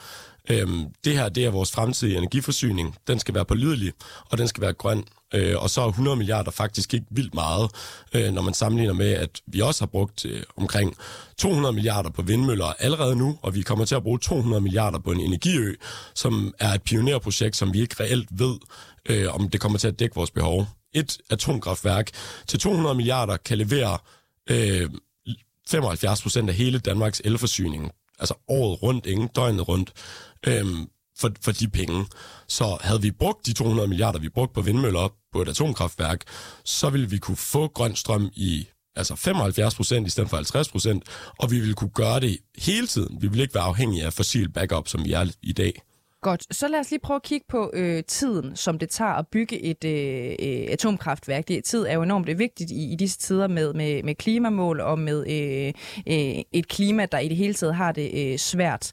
Øhm, 0.50 0.86
det 1.04 1.14
her, 1.14 1.30
det 1.30 1.46
er 1.46 1.50
vores 1.50 1.72
fremtidige 1.72 2.18
energiforsyning. 2.18 2.96
Den 3.08 3.20
skal 3.20 3.36
være 3.36 3.46
pålidelig, 3.46 3.94
og 4.30 4.38
den 4.38 4.48
skal 4.48 4.62
være 4.62 4.74
grøn. 4.74 5.04
Øh, 5.34 5.56
og 5.58 5.70
så 5.70 5.82
er 5.82 5.88
100 5.88 6.18
milliarder 6.18 6.52
faktisk 6.52 6.94
ikke 6.94 7.06
vildt 7.10 7.34
meget, 7.34 7.72
øh, 8.14 8.34
når 8.34 8.42
man 8.42 8.54
sammenligner 8.54 8.94
med, 8.94 9.12
at 9.12 9.42
vi 9.48 9.60
også 9.62 9.82
har 9.82 9.88
brugt 9.88 10.26
øh, 10.26 10.44
omkring 10.58 10.96
200 11.38 11.74
milliarder 11.74 12.10
på 12.10 12.22
vindmøller 12.22 12.74
allerede 12.80 13.16
nu, 13.16 13.40
og 13.42 13.56
vi 13.56 13.62
kommer 13.62 13.86
til 13.86 13.96
at 13.96 14.04
bruge 14.04 14.20
200 14.20 14.62
milliarder 14.62 15.00
på 15.00 15.12
en 15.12 15.20
energiø, 15.20 15.76
som 16.16 16.54
er 16.60 16.74
et 16.74 16.84
pionerprojekt, 16.84 17.56
som 17.56 17.74
vi 17.74 17.82
ikke 17.82 18.04
reelt 18.04 18.30
ved, 18.32 18.56
øh, 19.10 19.36
om 19.36 19.50
det 19.50 19.62
kommer 19.62 19.78
til 19.78 19.88
at 19.88 20.00
dække 20.00 20.16
vores 20.16 20.32
behov. 20.32 20.68
Et 20.94 21.18
atomkraftværk 21.30 22.10
til 22.48 22.60
200 22.60 22.96
milliarder 22.96 23.38
kan 23.38 23.58
levere 23.58 23.98
øh, 24.50 24.90
75 25.70 26.22
procent 26.22 26.50
af 26.50 26.56
hele 26.56 26.80
Danmarks 26.80 27.22
elforsyning, 27.26 27.92
altså 28.20 28.34
året 28.48 28.84
rundt, 28.84 29.06
ingen 29.06 29.28
døgnet 29.28 29.68
rundt. 29.68 29.94
Øh, 30.48 30.66
for, 31.20 31.32
for 31.42 31.52
de 31.52 31.68
penge. 31.68 32.06
Så 32.48 32.78
havde 32.82 33.02
vi 33.02 33.12
brugt 33.12 33.46
de 33.46 33.54
200 33.54 33.88
milliarder, 33.88 34.20
vi 34.20 34.30
brugte 34.30 34.54
på 34.54 34.62
vindmøller 34.62 35.14
på 35.34 35.42
et 35.42 35.50
atomkraftværk, 35.50 36.24
så 36.64 36.90
ville 36.90 37.10
vi 37.10 37.18
kunne 37.18 37.38
få 37.38 37.68
grøn 37.68 37.96
strøm 37.96 38.30
i 38.34 38.68
altså 38.96 39.16
75 39.16 39.76
procent 39.76 40.08
i 40.08 40.10
stedet 40.10 40.30
for 40.30 40.38
50 40.38 40.70
procent, 40.70 41.04
og 41.40 41.52
vi 41.52 41.60
ville 41.60 41.74
kunne 41.74 41.90
gøre 41.90 42.20
det 42.20 42.38
hele 42.58 42.88
tiden. 42.88 43.22
Vi 43.22 43.28
ville 43.28 43.42
ikke 43.42 43.56
være 43.56 43.64
afhængige 43.64 44.06
af 44.06 44.14
fossil 44.14 44.50
backup, 44.50 44.88
som 44.88 45.06
vi 45.06 45.14
er 45.14 45.26
i 45.42 45.54
dag. 45.54 45.82
Godt, 46.22 46.56
så 46.56 46.68
lad 46.68 46.80
os 46.80 46.92
lige 46.92 47.00
prøve 47.04 47.16
at 47.16 47.24
kigge 47.24 47.46
på 47.50 47.72
øh, 47.74 48.04
tiden, 48.04 48.56
som 48.56 48.80
det 48.80 48.90
tager 48.90 49.12
at 49.12 49.28
bygge 49.28 49.62
et 49.62 49.84
øh, 49.86 50.36
øh 50.40 50.68
atomkraftværk. 50.72 51.48
Det, 51.48 51.64
tid 51.64 51.86
er 51.86 51.94
jo 51.94 52.04
enormt 52.04 52.30
øh, 52.30 52.40
vigtigt 52.40 52.72
i, 52.72 52.92
i 52.92 52.96
disse 52.96 53.18
tider 53.20 53.48
med, 53.48 53.74
med, 53.74 54.04
med 54.04 54.16
klimamål 54.16 54.80
og 54.80 55.00
med 55.00 55.28
øh, 55.28 55.74
øh, 56.08 56.44
et 56.52 56.68
klima, 56.68 57.06
der 57.06 57.20
i 57.20 57.28
det 57.28 57.38
hele 57.38 57.54
taget 57.54 57.76
har 57.76 57.92
det 57.92 58.32
øh, 58.32 58.38
svært. 58.38 58.92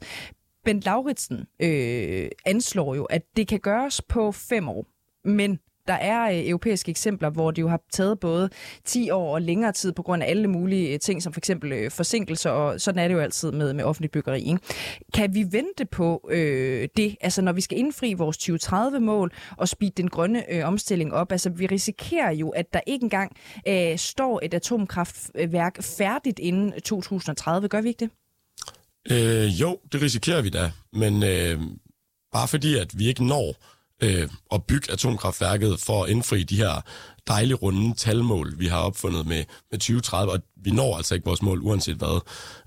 Bent 0.67 0.85
Lauritsen 0.85 1.45
øh, 1.59 2.29
anslår 2.45 2.95
jo, 2.95 3.03
at 3.03 3.21
det 3.37 3.47
kan 3.47 3.59
gøres 3.59 4.01
på 4.01 4.31
fem 4.31 4.69
år, 4.69 4.85
men 5.25 5.59
der 5.87 5.93
er 5.93 6.31
øh, 6.31 6.49
europæiske 6.49 6.89
eksempler, 6.89 7.29
hvor 7.29 7.51
det 7.51 7.61
jo 7.61 7.67
har 7.67 7.81
taget 7.91 8.19
både 8.19 8.49
10 8.85 9.09
år 9.09 9.33
og 9.33 9.41
længere 9.41 9.71
tid 9.71 9.91
på 9.91 10.03
grund 10.03 10.23
af 10.23 10.29
alle 10.29 10.47
mulige 10.47 10.93
øh, 10.93 10.99
ting, 10.99 11.23
som 11.23 11.33
for 11.33 11.39
eksempel 11.39 11.71
øh, 11.71 11.91
forsinkelser, 11.91 12.49
og 12.49 12.81
sådan 12.81 12.99
er 12.99 13.07
det 13.07 13.15
jo 13.15 13.19
altid 13.19 13.51
med, 13.51 13.73
med 13.73 13.83
offentlig 13.83 14.11
byggeri. 14.11 14.41
Ikke? 14.41 14.59
Kan 15.13 15.35
vi 15.35 15.45
vente 15.51 15.85
på 15.85 16.29
øh, 16.31 16.87
det, 16.97 17.15
altså 17.21 17.41
når 17.41 17.51
vi 17.51 17.61
skal 17.61 17.77
indfri 17.77 18.13
vores 18.13 18.37
2030-mål 18.37 19.31
og 19.57 19.67
speede 19.69 19.93
den 19.97 20.09
grønne 20.09 20.53
øh, 20.53 20.67
omstilling 20.67 21.13
op? 21.13 21.31
Altså 21.31 21.49
vi 21.49 21.65
risikerer 21.65 22.31
jo, 22.31 22.49
at 22.49 22.73
der 22.73 22.79
ikke 22.87 23.03
engang 23.03 23.35
øh, 23.67 23.97
står 23.97 24.39
et 24.43 24.53
atomkraftværk 24.53 25.83
færdigt 25.83 26.39
inden 26.39 26.71
2030. 26.71 27.67
Gør 27.67 27.81
vi 27.81 27.87
ikke 27.87 27.99
det? 27.99 28.09
Øh, 29.11 29.61
jo, 29.61 29.79
det 29.91 30.01
risikerer 30.01 30.41
vi 30.41 30.49
da, 30.49 30.71
men 30.93 31.23
øh, 31.23 31.61
bare 32.33 32.47
fordi, 32.47 32.75
at 32.75 32.99
vi 32.99 33.07
ikke 33.07 33.25
når 33.25 33.55
øh, 34.03 34.29
at 34.53 34.63
bygge 34.63 34.91
atomkraftværket 34.91 35.79
for 35.79 36.03
at 36.03 36.09
indfri 36.09 36.43
de 36.43 36.57
her 36.57 36.81
dejlige 37.27 37.55
runde 37.55 37.95
talmål, 37.95 38.59
vi 38.59 38.67
har 38.67 38.79
opfundet 38.79 39.27
med, 39.27 39.43
med 39.71 39.79
2030, 39.79 40.31
og 40.31 40.39
vi 40.63 40.71
når 40.71 40.97
altså 40.97 41.15
ikke 41.15 41.25
vores 41.25 41.41
mål 41.41 41.61
uanset 41.61 41.95
hvad, 41.95 42.21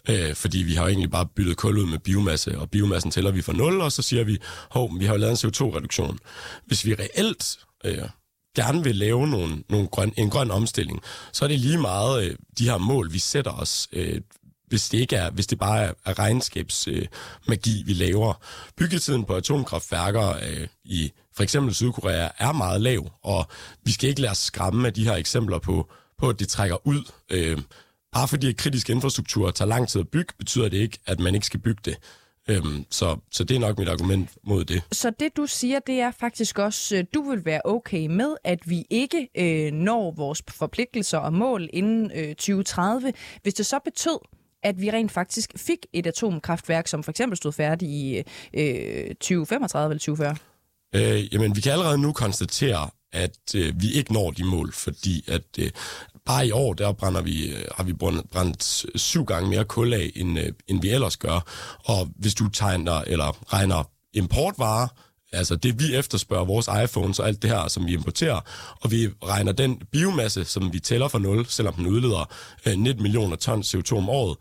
øh, 0.08 0.34
fordi 0.34 0.58
vi 0.58 0.74
har 0.74 0.86
egentlig 0.86 1.10
bare 1.10 1.26
byttet 1.26 1.56
kul 1.56 1.78
ud 1.78 1.86
med 1.86 1.98
biomasse, 1.98 2.58
og 2.58 2.70
biomassen 2.70 3.10
tæller 3.10 3.30
vi 3.30 3.42
for 3.42 3.52
0, 3.52 3.80
og 3.80 3.92
så 3.92 4.02
siger 4.02 4.24
vi, 4.24 4.38
hov, 4.70 4.98
vi 4.98 5.04
har 5.04 5.12
jo 5.14 5.18
lavet 5.18 5.44
en 5.44 5.50
CO2-reduktion. 5.50 6.18
Hvis 6.66 6.86
vi 6.86 6.94
reelt 6.94 7.58
øh, 7.84 8.08
gerne 8.56 8.84
vil 8.84 8.96
lave 8.96 9.26
nogle, 9.26 9.62
nogle 9.68 9.88
grøn, 9.88 10.12
en 10.16 10.30
grøn 10.30 10.50
omstilling, 10.50 11.00
så 11.32 11.44
er 11.44 11.48
det 11.48 11.60
lige 11.60 11.78
meget 11.78 12.24
øh, 12.24 12.36
de 12.58 12.64
her 12.64 12.78
mål, 12.78 13.12
vi 13.12 13.18
sætter 13.18 13.50
os. 13.50 13.88
Øh, 13.92 14.20
hvis 14.70 14.88
det 14.88 14.98
ikke 14.98 15.16
er, 15.16 15.30
hvis 15.30 15.46
det 15.46 15.58
bare 15.58 15.82
er, 15.82 15.92
er 16.06 16.18
regnskabsmagi, 16.18 17.80
øh, 17.80 17.86
vi 17.86 17.92
laver. 17.92 18.34
Byggetiden 18.76 19.24
på 19.24 19.34
atomkraftværker 19.34 20.28
øh, 20.28 20.66
i 20.84 21.12
for 21.36 21.42
eksempel 21.42 21.74
Sydkorea 21.74 22.28
er 22.38 22.52
meget 22.52 22.80
lav, 22.80 23.10
og 23.22 23.46
vi 23.82 23.92
skal 23.92 24.08
ikke 24.08 24.20
lade 24.20 24.30
os 24.30 24.38
skræmme 24.38 24.86
af 24.86 24.94
de 24.94 25.04
her 25.04 25.14
eksempler 25.14 25.58
på, 25.58 25.90
på 26.18 26.28
at 26.28 26.38
det 26.38 26.48
trækker 26.48 26.86
ud. 26.86 27.10
Øh, 27.30 27.58
bare 28.12 28.28
fordi 28.28 28.52
kritisk 28.52 28.90
infrastruktur 28.90 29.50
tager 29.50 29.68
lang 29.68 29.88
tid 29.88 30.00
at 30.00 30.08
bygge, 30.08 30.32
betyder 30.38 30.68
det 30.68 30.76
ikke, 30.76 30.98
at 31.06 31.20
man 31.20 31.34
ikke 31.34 31.46
skal 31.46 31.60
bygge 31.60 31.80
det. 31.84 31.96
Øhm, 32.48 32.84
så, 32.90 33.16
så 33.30 33.44
det 33.44 33.54
er 33.54 33.60
nok 33.60 33.78
mit 33.78 33.88
argument 33.88 34.30
mod 34.44 34.64
det. 34.64 34.82
Så 34.92 35.12
det 35.20 35.36
du 35.36 35.46
siger, 35.46 35.78
det 35.78 36.00
er 36.00 36.10
faktisk 36.10 36.58
også, 36.58 36.96
øh, 36.96 37.04
du 37.14 37.30
vil 37.30 37.44
være 37.44 37.60
okay 37.64 38.06
med, 38.06 38.36
at 38.44 38.58
vi 38.66 38.84
ikke 38.90 39.28
øh, 39.38 39.72
når 39.72 40.10
vores 40.10 40.42
forpligtelser 40.48 41.18
og 41.18 41.32
mål 41.32 41.68
inden 41.72 42.10
øh, 42.14 42.28
2030, 42.28 43.12
hvis 43.42 43.54
det 43.54 43.66
så 43.66 43.78
betød, 43.84 44.18
at 44.62 44.80
vi 44.80 44.90
rent 44.90 45.12
faktisk 45.12 45.52
fik 45.56 45.78
et 45.92 46.06
atomkraftværk, 46.06 46.86
som 46.86 47.02
for 47.02 47.10
eksempel 47.10 47.36
stod 47.36 47.52
færdigt 47.52 47.90
i 47.90 48.22
øh, 48.54 49.08
2035 49.14 49.92
eller 49.92 49.98
2040? 49.98 50.36
Øh, 50.94 51.34
jamen, 51.34 51.56
vi 51.56 51.60
kan 51.60 51.72
allerede 51.72 51.98
nu 51.98 52.12
konstatere, 52.12 52.90
at 53.12 53.54
øh, 53.56 53.82
vi 53.82 53.92
ikke 53.92 54.12
når 54.12 54.30
de 54.30 54.44
mål, 54.44 54.72
fordi 54.72 55.24
at 55.28 55.42
øh, 55.58 55.70
bare 56.24 56.46
i 56.46 56.50
år, 56.50 56.74
der 56.74 56.92
brænder 56.92 57.22
vi, 57.22 57.52
øh, 57.52 57.64
har 57.76 57.84
vi 57.84 57.92
brændt, 57.92 58.30
brændt 58.30 58.86
syv 59.00 59.24
gange 59.24 59.50
mere 59.50 59.64
kul 59.64 59.92
af, 59.92 60.10
end, 60.16 60.38
øh, 60.38 60.52
end 60.68 60.82
vi 60.82 60.90
ellers 60.90 61.16
gør. 61.16 61.40
Og 61.84 62.08
hvis 62.16 62.34
du 62.34 62.48
tegner 62.48 63.00
eller 63.06 63.52
regner 63.54 63.90
importvarer, 64.12 64.88
altså 65.32 65.56
det 65.56 65.78
vi 65.80 65.96
efterspørger, 65.96 66.44
vores 66.44 66.68
iPhones 66.84 67.18
og 67.18 67.28
alt 67.28 67.42
det 67.42 67.50
her, 67.50 67.68
som 67.68 67.86
vi 67.86 67.92
importerer, 67.92 68.40
og 68.80 68.90
vi 68.90 69.08
regner 69.24 69.52
den 69.52 69.82
biomasse, 69.92 70.44
som 70.44 70.72
vi 70.72 70.80
tæller 70.80 71.08
for 71.08 71.18
nul, 71.18 71.46
selvom 71.46 71.74
den 71.74 71.86
udleder 71.86 72.32
øh, 72.66 72.78
19 72.78 73.02
millioner 73.02 73.36
tons 73.36 73.74
CO2 73.74 73.96
om 73.96 74.08
året, 74.08 74.36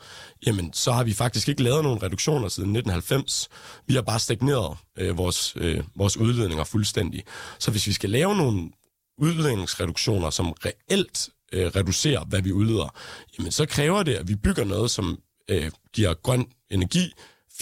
jamen 0.46 0.74
så 0.74 0.92
har 0.92 1.04
vi 1.04 1.14
faktisk 1.14 1.50
ikke 1.50 1.64
lavet 1.64 1.84
nogen 1.84 2.04
reduktioner 2.04 2.48
siden 2.48 2.70
1990. 2.70 3.50
Vi 3.88 3.94
har 3.94 4.02
bare 4.02 4.20
stagneret 4.20 4.78
øh, 4.98 5.18
vores, 5.18 5.54
øh, 5.56 5.84
vores 5.96 6.18
udledninger 6.18 6.64
fuldstændig. 6.64 7.24
Så 7.60 7.72
hvis 7.72 7.88
vi 7.88 7.94
skal 7.94 8.10
lave 8.10 8.36
nogle 8.36 8.70
udledningsreduktioner, 9.18 10.30
som 10.30 10.54
reelt 10.66 11.30
øh, 11.52 11.68
reducerer, 11.68 12.26
hvad 12.26 12.42
vi 12.42 12.52
udleder, 12.52 12.96
jamen 13.38 13.52
så 13.52 13.66
kræver 13.66 14.04
det, 14.04 14.16
at 14.16 14.28
vi 14.28 14.36
bygger 14.36 14.64
noget, 14.64 14.92
som 14.92 15.20
øh, 15.50 15.72
giver 15.94 16.14
grøn 16.14 16.46
energi 16.70 17.14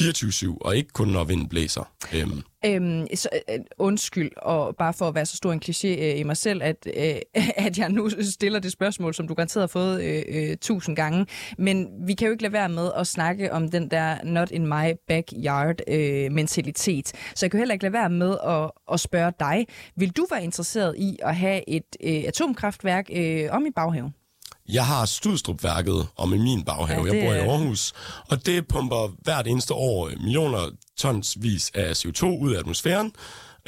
24-7, 0.02 0.58
og 0.62 0.78
ikke 0.78 0.90
kun 0.94 1.08
når 1.08 1.24
vinden 1.24 1.50
blæser. 1.50 1.92
Øhm. 2.16 2.42
Øhm, 2.66 3.08
så, 3.16 3.30
øh, 3.34 3.56
øh, 3.56 3.60
undskyld, 3.78 4.32
og 4.38 4.76
bare 4.76 4.94
for 4.94 5.08
at 5.08 5.16
være 5.16 5.26
så 5.26 5.38
stor 5.38 5.54
en 5.54 5.62
kliché 5.66 5.88
øh, 5.88 6.20
i 6.20 6.24
mig 6.24 6.38
selv, 6.38 6.64
at, 6.64 6.88
øh, 6.98 7.16
at 7.68 7.78
jeg 7.78 7.90
nu 7.90 8.10
stiller 8.10 8.60
det 8.60 8.72
spørgsmål, 8.72 9.14
som 9.14 9.28
du 9.28 9.34
garanteret 9.34 9.62
har 9.62 9.68
fået 9.68 10.04
øh, 10.04 10.24
øh, 10.28 10.58
tusind 10.58 10.96
gange. 10.96 11.26
Men 11.58 11.88
vi 12.08 12.14
kan 12.14 12.26
jo 12.26 12.32
ikke 12.32 12.44
lade 12.44 12.54
være 12.54 12.70
med 12.70 12.92
at 12.96 13.08
snakke 13.08 13.54
om 13.54 13.72
den 13.72 13.92
der 13.92 14.24
not 14.24 14.52
in 14.52 14.68
my 14.68 14.94
backyard 15.08 15.76
øh, 15.88 16.32
mentalitet. 16.32 17.08
Så 17.36 17.46
jeg 17.46 17.52
kan 17.52 17.58
heller 17.58 17.74
ikke 17.74 17.84
lade 17.84 17.94
være 17.94 18.10
med 18.10 18.38
at, 18.48 18.72
at 18.94 19.00
spørge 19.00 19.34
dig. 19.40 19.66
Vil 19.96 20.10
du 20.10 20.28
være 20.32 20.44
interesseret 20.44 20.96
i 20.98 21.18
at 21.24 21.36
have 21.36 21.70
et 21.70 21.96
øh, 22.04 22.24
atomkraftværk 22.28 23.10
øh, 23.14 23.48
om 23.52 23.66
i 23.66 23.72
baghaven? 23.76 24.14
Jeg 24.70 24.86
har 24.86 25.06
Studstrupværket 25.06 26.08
om 26.18 26.34
i 26.34 26.38
min 26.38 26.64
baghave. 26.64 27.08
Ja, 27.08 27.14
jeg 27.14 27.26
bor 27.26 27.34
i 27.34 27.38
Aarhus, 27.38 27.94
og 28.30 28.46
det 28.46 28.68
pumper 28.68 29.12
hvert 29.24 29.48
eneste 29.48 29.74
år 29.74 30.10
millioner 30.20 30.70
tonsvis 30.98 31.72
af 31.74 31.92
CO2 32.06 32.26
ud 32.26 32.54
af 32.54 32.60
atmosfæren. 32.60 33.14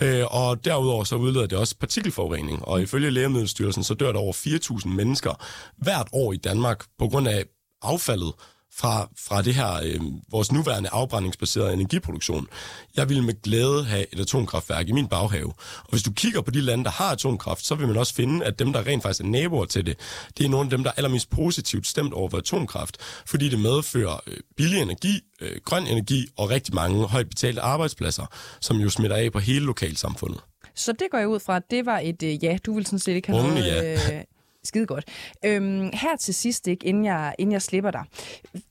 Øh, 0.02 0.26
og 0.30 0.66
derudover 0.66 1.04
så 1.04 1.16
udleder 1.16 1.48
det 1.48 1.58
også 1.58 1.76
partikelforurening, 1.80 2.66
og 2.66 2.82
ifølge 2.82 3.10
Lægemiddelstyrelsen 3.10 3.84
så 3.84 3.94
dør 3.94 4.12
der 4.12 4.20
over 4.20 4.34
4.000 4.34 4.88
mennesker 4.88 5.34
hvert 5.78 6.08
år 6.14 6.34
i 6.34 6.38
Danmark 6.38 6.86
på 7.00 7.08
grund 7.08 7.28
af 7.28 7.46
affaldet 7.82 8.34
fra, 8.76 9.10
fra 9.28 9.42
det 9.42 9.56
her, 9.56 9.74
øh, 9.84 10.02
vores 10.32 10.52
nuværende 10.52 10.90
afbrændingsbaserede 10.92 11.74
energiproduktion. 11.74 12.48
Jeg 12.96 13.10
vil 13.10 13.24
med 13.24 13.42
glæde 13.42 13.86
have 13.86 14.06
et 14.14 14.20
atomkraftværk 14.20 14.90
i 14.90 14.92
min 14.92 15.08
baghave. 15.08 15.54
Og 15.84 15.90
hvis 15.90 16.04
du 16.04 16.12
kigger 16.12 16.42
på 16.42 16.52
de 16.52 16.62
lande, 16.62 16.84
der 16.84 16.90
har 16.90 17.12
atomkraft, 17.12 17.66
så 17.66 17.76
vil 17.76 17.88
man 17.88 17.98
også 17.98 18.14
finde, 18.14 18.46
at 18.46 18.60
dem, 18.60 18.74
der 18.74 18.88
rent 18.88 19.04
faktisk 19.04 19.22
er 19.22 19.26
naboer 19.26 19.66
til 19.66 19.86
det, 19.86 20.00
det 20.38 20.46
er 20.46 20.50
nogle 20.50 20.66
af 20.66 20.70
dem, 20.70 20.84
der 20.84 20.90
er 20.90 20.94
allermest 20.98 21.30
positivt 21.30 21.88
stemt 21.88 22.14
over 22.14 22.30
for 22.30 22.38
atomkraft, 22.38 22.98
fordi 23.26 23.50
det 23.50 23.60
medfører 23.60 24.20
øh, 24.28 24.38
billig 24.58 24.82
energi, 24.82 25.22
øh, 25.42 25.62
grøn 25.66 25.88
energi 25.88 26.28
og 26.38 26.50
rigtig 26.50 26.76
mange 26.76 27.08
højt 27.08 27.30
betalte 27.30 27.62
arbejdspladser, 27.62 28.26
som 28.62 28.78
jo 28.78 28.90
smitter 28.90 29.18
af 29.18 29.32
på 29.32 29.40
hele 29.40 29.66
lokalsamfundet. 29.66 30.40
Så 30.76 30.92
det 30.92 31.08
går 31.12 31.18
jeg 31.18 31.28
ud 31.28 31.40
fra, 31.40 31.56
at 31.56 31.64
det 31.72 31.86
var 31.86 32.00
et 32.00 32.24
øh, 32.24 32.44
ja, 32.44 32.58
du 32.66 32.74
vil 32.74 32.86
sådan 32.86 33.00
set 33.00 33.16
ikke 33.16 33.28
have 33.28 33.44
Unge, 33.44 33.60
noget... 33.60 33.84
Ja. 34.10 34.22
Skide 34.70 34.86
godt. 34.86 35.06
Øhm, 35.46 35.90
her 35.94 36.16
til 36.20 36.34
sidst, 36.34 36.68
ikke, 36.68 36.86
inden, 36.86 37.06
jeg, 37.06 37.36
inden 37.40 37.54
jeg 37.54 37.62
slipper 37.62 37.92
dig. 37.92 38.04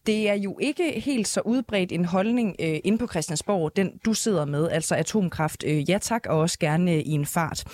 Det 0.07 0.28
er 0.28 0.35
jo 0.35 0.59
ikke 0.61 1.00
helt 1.00 1.28
så 1.28 1.40
udbredt 1.40 1.93
en 1.93 2.04
holdning 2.04 2.56
øh, 2.61 2.78
inde 2.84 2.99
på 2.99 3.06
Christiansborg, 3.06 3.76
den 3.76 3.93
du 4.04 4.15
sidder 4.15 4.45
med, 4.45 4.69
altså 4.71 4.95
atomkraft, 4.95 5.65
øh, 5.67 5.91
ja 5.91 5.99
tak, 5.99 6.26
og 6.26 6.39
også 6.39 6.58
gerne 6.58 6.93
øh, 6.93 6.99
i 6.99 7.11
en 7.11 7.26
fart. 7.26 7.65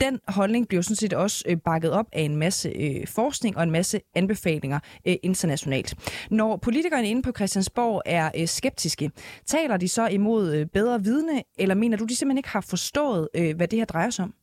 Den 0.00 0.20
holdning 0.28 0.68
bliver 0.68 0.82
sådan 0.82 0.96
set 0.96 1.12
også 1.12 1.44
øh, 1.48 1.56
bakket 1.64 1.90
op 1.90 2.06
af 2.12 2.22
en 2.22 2.36
masse 2.36 2.68
øh, 2.68 3.06
forskning 3.06 3.56
og 3.56 3.62
en 3.62 3.70
masse 3.70 4.00
anbefalinger 4.14 4.78
øh, 5.06 5.16
internationalt. 5.22 5.94
Når 6.30 6.56
politikerne 6.56 7.08
inde 7.08 7.22
på 7.22 7.32
Christiansborg 7.36 8.02
er 8.06 8.30
øh, 8.38 8.48
skeptiske, 8.48 9.10
taler 9.46 9.76
de 9.76 9.88
så 9.88 10.08
imod 10.08 10.54
øh, 10.54 10.66
bedre 10.66 11.02
vidne, 11.04 11.42
eller 11.58 11.74
mener 11.74 11.96
du, 11.96 12.04
de 12.04 12.16
simpelthen 12.16 12.38
ikke 12.38 12.48
har 12.48 12.60
forstået, 12.60 13.28
øh, 13.34 13.56
hvad 13.56 13.68
det 13.68 13.78
her 13.78 13.86
drejer 13.86 14.10
sig 14.10 14.22
om? 14.24 14.34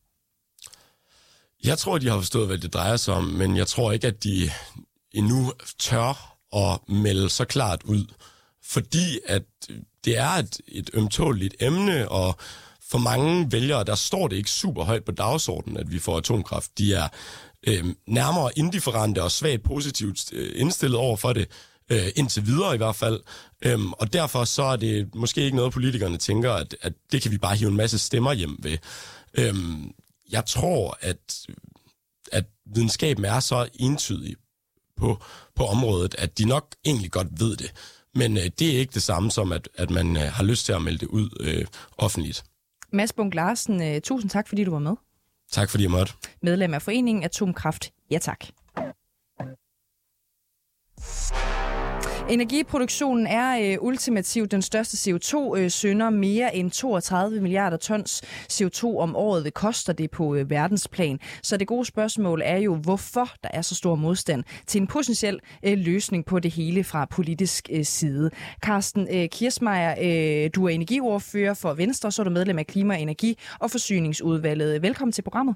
Jeg 1.64 1.78
tror, 1.78 1.98
de 1.98 2.10
har 2.10 2.18
forstået, 2.18 2.48
hvad 2.48 2.58
det 2.58 2.74
drejer 2.74 2.98
sig 2.98 3.14
om, 3.14 3.24
men 3.24 3.58
jeg 3.58 3.68
tror 3.68 3.92
ikke, 3.92 4.08
at 4.08 4.24
de 4.24 4.50
endnu 5.12 5.54
tør 5.80 6.38
at 6.56 6.80
melde 6.90 7.30
så 7.30 7.46
klart 7.46 7.84
ud. 7.84 8.06
Fordi 8.66 9.20
at 9.26 9.44
øh, 9.70 9.78
det 10.06 10.18
er 10.18 10.30
et, 10.30 10.62
et 10.68 10.90
ømtåligt 10.94 11.56
emne, 11.60 12.10
og 12.10 12.36
for 12.92 12.98
mange 12.98 13.52
vælgere, 13.52 13.84
der 13.84 13.96
står 13.96 14.28
det 14.28 14.36
ikke 14.36 14.50
super 14.50 14.84
højt 14.84 15.04
på 15.04 15.12
dagsordenen, 15.12 15.78
at 15.78 15.92
vi 15.92 16.00
får 16.00 16.18
atomkraft. 16.18 16.78
De 16.78 16.94
er 16.94 17.08
øh, 17.68 17.86
nærmere 18.08 18.52
indifferente 18.56 19.24
og 19.24 19.32
svagt 19.32 19.64
positivt 19.64 20.34
øh, 20.34 20.52
indstillet 20.56 20.98
over 21.00 21.18
for 21.18 21.34
det, 21.34 21.48
øh, 21.90 22.08
indtil 22.16 22.46
videre 22.46 22.74
i 22.74 22.78
hvert 22.78 22.96
fald. 22.96 23.20
Øhm, 23.66 23.94
og 23.94 24.14
derfor 24.14 24.44
så 24.46 24.64
er 24.64 24.76
det 24.76 25.16
måske 25.16 25.42
ikke 25.42 25.58
noget, 25.58 25.74
politikerne 25.74 26.18
tænker, 26.18 26.52
at, 26.52 26.76
at 26.82 26.94
det 27.12 27.22
kan 27.22 27.32
vi 27.32 27.38
bare 27.38 27.56
hive 27.56 27.70
en 27.70 27.78
masse 27.78 28.00
stemmer 28.00 28.34
hjem 28.34 28.60
ved. 28.60 28.78
Øhm, 29.34 29.92
jeg 30.32 30.46
tror, 30.46 30.98
at, 31.02 31.48
at 32.32 32.46
videnskaben 32.66 33.26
er 33.26 33.40
så 33.40 33.70
entydig 33.74 34.36
på, 34.96 35.18
på 35.56 35.66
området, 35.66 36.16
at 36.18 36.38
de 36.38 36.46
nok 36.46 36.76
egentlig 36.86 37.12
godt 37.12 37.28
ved 37.40 37.56
det. 37.56 37.74
Men 38.16 38.38
øh, 38.38 38.44
det 38.60 38.76
er 38.76 38.80
ikke 38.80 38.94
det 38.94 39.04
samme 39.04 39.32
som, 39.32 39.52
at, 39.52 39.70
at 39.76 39.90
man 39.90 40.18
øh, 40.18 40.24
har 40.24 40.44
lyst 40.44 40.66
til 40.66 40.74
at 40.74 40.82
melde 40.82 41.00
det 41.00 41.08
ud 41.08 41.30
øh, 41.40 41.66
offentligt. 41.98 42.44
Mads 42.92 43.14
Bunk 43.14 43.34
Larsen, 43.34 43.82
øh, 43.84 44.02
tusind 44.02 44.30
tak, 44.30 44.48
fordi 44.48 44.64
du 44.64 44.72
var 44.72 44.80
med. 44.80 44.96
Tak 45.52 45.70
fordi 45.70 45.84
jeg 45.84 45.92
måtte. 45.92 46.14
Medlem 46.42 46.74
af 46.74 46.82
Foreningen 46.82 47.24
Atomkraft. 47.24 47.94
Ja 48.12 48.18
tak. 48.18 48.46
Energiproduktionen 52.30 53.28
er 53.28 53.74
øh, 53.74 53.78
ultimativt 53.82 54.52
den 54.52 54.62
største 54.62 55.12
CO2-sønder. 55.12 56.08
Øh, 56.08 56.14
Mere 56.14 56.56
end 56.56 56.72
32 56.72 57.42
milliarder 57.42 57.78
tons 57.78 58.22
CO2 58.52 58.98
om 58.98 59.16
året 59.16 59.46
det 59.46 59.54
koster 59.54 59.94
det 59.94 60.12
på 60.12 60.36
øh, 60.36 60.50
verdensplan. 60.50 61.20
Så 61.42 61.58
det 61.58 61.68
gode 61.68 61.86
spørgsmål 61.86 62.42
er 62.46 62.58
jo, 62.58 62.76
hvorfor 62.76 63.30
der 63.44 63.50
er 63.54 63.62
så 63.62 63.76
stor 63.76 63.96
modstand 63.96 64.44
til 64.68 64.82
en 64.82 64.88
potentiel 64.88 65.40
øh, 65.66 65.78
løsning 65.78 66.26
på 66.26 66.40
det 66.40 66.52
hele 66.52 66.84
fra 66.84 67.06
politisk 67.06 67.70
øh, 67.72 67.86
side. 67.86 68.32
Carsten 68.66 69.08
øh, 69.16 69.30
Kirsmeier, 69.30 69.92
øh, 69.92 70.50
du 70.56 70.66
er 70.66 70.70
energiordfører 70.70 71.54
for 71.54 71.74
Venstre, 71.74 72.12
så 72.12 72.22
er 72.22 72.24
du 72.24 72.30
medlem 72.30 72.60
af 72.60 72.68
Klima-, 72.68 72.98
Energi- 72.98 73.38
og 73.60 73.72
Forsyningsudvalget. 73.72 74.82
Velkommen 74.82 75.12
til 75.12 75.22
programmet. 75.22 75.56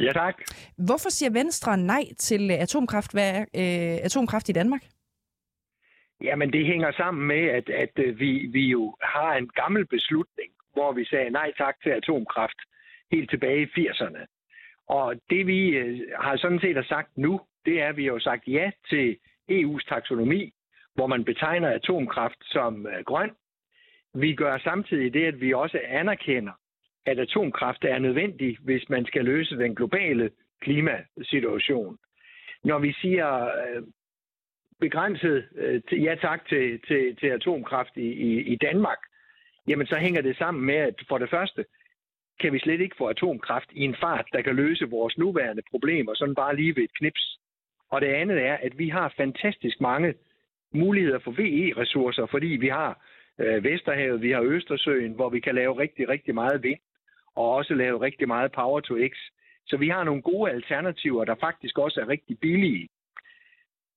Ja, 0.00 0.12
tak. 0.12 0.34
Hvorfor 0.76 1.10
siger 1.10 1.30
Venstre 1.30 1.76
nej 1.76 2.04
til 2.18 2.50
atomkraftværk, 2.50 3.48
øh, 3.54 3.98
atomkraft 4.02 4.48
i 4.48 4.52
Danmark? 4.52 4.82
Jamen, 6.20 6.52
det 6.52 6.66
hænger 6.66 6.92
sammen 6.92 7.26
med, 7.26 7.44
at, 7.48 7.68
at 7.68 7.90
øh, 7.96 8.20
vi, 8.20 8.48
vi 8.52 8.66
jo 8.66 8.96
har 9.02 9.34
en 9.34 9.48
gammel 9.48 9.86
beslutning, 9.86 10.50
hvor 10.72 10.92
vi 10.92 11.04
sagde 11.04 11.30
nej 11.30 11.52
tak 11.58 11.82
til 11.82 11.90
atomkraft 11.90 12.58
helt 13.12 13.30
tilbage 13.30 13.62
i 13.62 13.88
80'erne. 13.88 14.26
Og 14.88 15.14
det 15.30 15.46
vi 15.46 15.68
øh, 15.68 16.00
har 16.20 16.36
sådan 16.36 16.60
set 16.60 16.76
har 16.76 16.82
sagt 16.82 17.18
nu, 17.18 17.40
det 17.64 17.82
er, 17.82 17.88
at 17.88 17.96
vi 17.96 18.06
har 18.06 18.18
sagt 18.18 18.48
ja 18.48 18.70
til 18.88 19.18
EU's 19.50 19.88
taksonomi, 19.88 20.52
hvor 20.94 21.06
man 21.06 21.24
betegner 21.24 21.68
atomkraft 21.68 22.38
som 22.44 22.86
øh, 22.86 23.04
grøn. 23.04 23.30
Vi 24.14 24.34
gør 24.34 24.58
samtidig 24.58 25.14
det, 25.14 25.24
at 25.24 25.40
vi 25.40 25.52
også 25.52 25.80
anerkender, 25.84 26.52
at 27.06 27.18
atomkraft 27.18 27.84
er 27.84 27.98
nødvendig, 27.98 28.58
hvis 28.60 28.88
man 28.88 29.06
skal 29.06 29.24
løse 29.24 29.58
den 29.58 29.74
globale 29.74 30.30
klimasituation. 30.60 31.98
Når 32.64 32.78
vi 32.78 32.92
siger 32.92 33.50
begrænset 34.80 35.48
øh, 35.56 36.04
ja 36.04 36.14
tak 36.14 36.48
til, 36.48 36.80
til, 36.88 37.16
til 37.16 37.26
atomkraft 37.26 37.96
i, 37.96 38.08
i, 38.12 38.40
i 38.40 38.56
Danmark, 38.56 38.98
jamen 39.68 39.86
så 39.86 39.96
hænger 39.96 40.22
det 40.22 40.36
sammen 40.36 40.64
med, 40.64 40.74
at 40.74 40.94
for 41.08 41.18
det 41.18 41.30
første 41.30 41.64
kan 42.40 42.52
vi 42.52 42.58
slet 42.58 42.80
ikke 42.80 42.96
få 42.98 43.06
atomkraft 43.06 43.68
i 43.72 43.82
en 43.84 43.96
fart, 44.00 44.26
der 44.32 44.42
kan 44.42 44.56
løse 44.56 44.90
vores 44.90 45.18
nuværende 45.18 45.62
problemer, 45.70 46.14
sådan 46.14 46.34
bare 46.34 46.56
lige 46.56 46.76
ved 46.76 46.82
et 46.82 46.94
knips. 46.94 47.38
Og 47.90 48.00
det 48.00 48.06
andet 48.06 48.46
er, 48.46 48.54
at 48.54 48.78
vi 48.78 48.88
har 48.88 49.14
fantastisk 49.16 49.80
mange 49.80 50.14
muligheder 50.72 51.18
for 51.18 51.30
VE-ressourcer, 51.30 52.26
fordi 52.26 52.46
vi 52.46 52.68
har 52.68 53.04
øh, 53.38 53.64
Vesterhavet, 53.64 54.22
vi 54.22 54.30
har 54.30 54.42
Østersøen, 54.42 55.12
hvor 55.12 55.28
vi 55.28 55.40
kan 55.40 55.54
lave 55.54 55.78
rigtig, 55.78 56.08
rigtig 56.08 56.34
meget 56.34 56.62
vind, 56.62 56.78
og 57.36 57.54
også 57.54 57.74
lave 57.74 58.00
rigtig 58.00 58.28
meget 58.28 58.52
power 58.52 58.80
to 58.80 58.94
x. 59.08 59.14
Så 59.66 59.76
vi 59.76 59.88
har 59.88 60.04
nogle 60.04 60.22
gode 60.22 60.50
alternativer, 60.50 61.24
der 61.24 61.34
faktisk 61.40 61.78
også 61.78 62.00
er 62.00 62.08
rigtig 62.08 62.38
billige. 62.38 62.88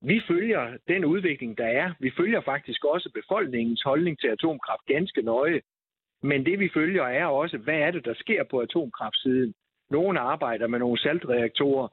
Vi 0.01 0.21
følger 0.27 0.77
den 0.87 1.05
udvikling, 1.05 1.57
der 1.57 1.65
er. 1.65 1.93
Vi 1.99 2.11
følger 2.17 2.41
faktisk 2.41 2.85
også 2.85 3.09
befolkningens 3.13 3.81
holdning 3.81 4.19
til 4.19 4.27
atomkraft 4.27 4.85
ganske 4.87 5.21
nøje. 5.21 5.61
Men 6.23 6.45
det 6.45 6.59
vi 6.59 6.69
følger 6.73 7.03
er 7.03 7.25
også, 7.25 7.57
hvad 7.57 7.75
er 7.79 7.91
det, 7.91 8.05
der 8.05 8.13
sker 8.13 8.43
på 8.43 8.59
atomkraftsiden. 8.59 9.53
Nogle 9.89 10.19
arbejder 10.19 10.67
med 10.67 10.79
nogle 10.79 10.97
saltreaktorer, 10.99 11.87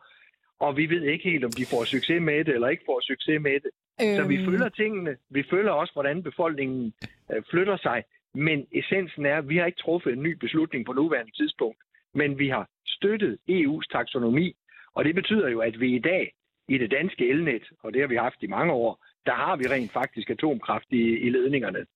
og 0.60 0.76
vi 0.76 0.86
ved 0.90 1.02
ikke 1.02 1.30
helt, 1.30 1.44
om 1.44 1.50
de 1.50 1.64
får 1.66 1.84
succes 1.84 2.22
med 2.22 2.44
det 2.44 2.54
eller 2.54 2.68
ikke 2.68 2.82
får 2.86 3.00
succes 3.00 3.40
med 3.42 3.52
det. 3.64 3.70
Øhm... 4.02 4.16
Så 4.16 4.28
vi 4.28 4.36
Øhm. 4.36 4.44
følger 4.46 4.68
tingene. 4.68 5.16
Vi 5.30 5.42
følger 5.50 5.70
også, 5.72 5.92
hvordan 5.92 6.22
befolkningen 6.22 6.92
øh, 7.32 7.42
flytter 7.50 7.76
sig. 7.76 8.02
Men 8.34 8.66
essensen 8.72 9.26
er, 9.26 9.36
at 9.38 9.48
vi 9.48 9.56
har 9.56 9.66
ikke 9.66 9.82
truffet 9.82 10.12
en 10.12 10.22
ny 10.22 10.32
beslutning 10.40 10.86
på 10.86 10.92
nuværende 10.92 11.32
tidspunkt, 11.32 11.78
men 12.14 12.38
vi 12.38 12.48
har 12.48 12.68
støttet 12.86 13.38
EU's 13.50 13.86
taksonomi, 13.92 14.56
og 14.94 15.04
det 15.04 15.14
betyder 15.14 15.48
jo, 15.48 15.60
at 15.60 15.80
vi 15.80 15.94
i 15.94 15.98
dag 15.98 16.32
i 16.68 16.78
det 16.78 16.90
danske 16.90 17.28
elnet, 17.28 17.62
og 17.82 17.92
det 17.92 18.00
har 18.00 18.08
vi 18.08 18.16
haft 18.16 18.42
i 18.42 18.46
mange 18.46 18.72
år, 18.72 19.04
der 19.26 19.34
har 19.34 19.56
vi 19.56 19.64
rent 19.66 19.92
faktisk 19.92 20.30
atomkraft 20.30 20.86
i, 20.90 21.02
i 21.26 21.30
ledningerne. 21.30 21.86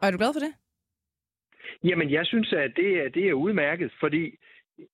Og 0.00 0.06
er 0.06 0.10
du 0.10 0.18
glad 0.18 0.32
for 0.34 0.40
det? 0.40 0.54
Jamen, 1.84 2.10
jeg 2.10 2.26
synes, 2.26 2.52
at 2.52 2.72
det 2.76 2.90
er, 3.04 3.08
det 3.08 3.28
er 3.28 3.32
udmærket, 3.32 3.92
fordi 4.00 4.38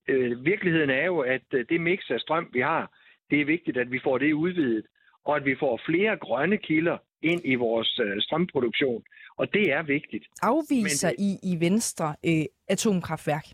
øh, 0.09 0.44
virkeligheden 0.44 0.90
er 0.90 1.05
jo, 1.05 1.18
at 1.18 1.42
øh, 1.55 1.64
det 1.68 1.81
mix 1.81 2.11
af 2.11 2.20
strøm, 2.20 2.51
vi 2.53 2.61
har, 2.61 2.92
det 3.31 3.40
er 3.40 3.44
vigtigt, 3.44 3.77
at 3.77 3.90
vi 3.90 4.01
får 4.05 4.18
det 4.18 4.33
udvidet, 4.33 4.87
og 5.24 5.37
at 5.37 5.44
vi 5.44 5.57
får 5.59 5.81
flere 5.87 6.16
grønne 6.16 6.59
kilder 6.59 6.98
ind 7.22 7.40
i 7.44 7.55
vores 7.55 8.01
øh, 8.05 8.22
strømproduktion. 8.22 9.03
Og 9.37 9.53
det 9.55 9.72
er 9.72 9.83
vigtigt. 9.83 10.24
Afviser 10.42 11.09
Men 11.09 11.27
I 11.27 11.53
i 11.53 11.61
Venstre 11.61 12.16
øh, 12.27 12.44
atomkraftværk? 12.68 13.46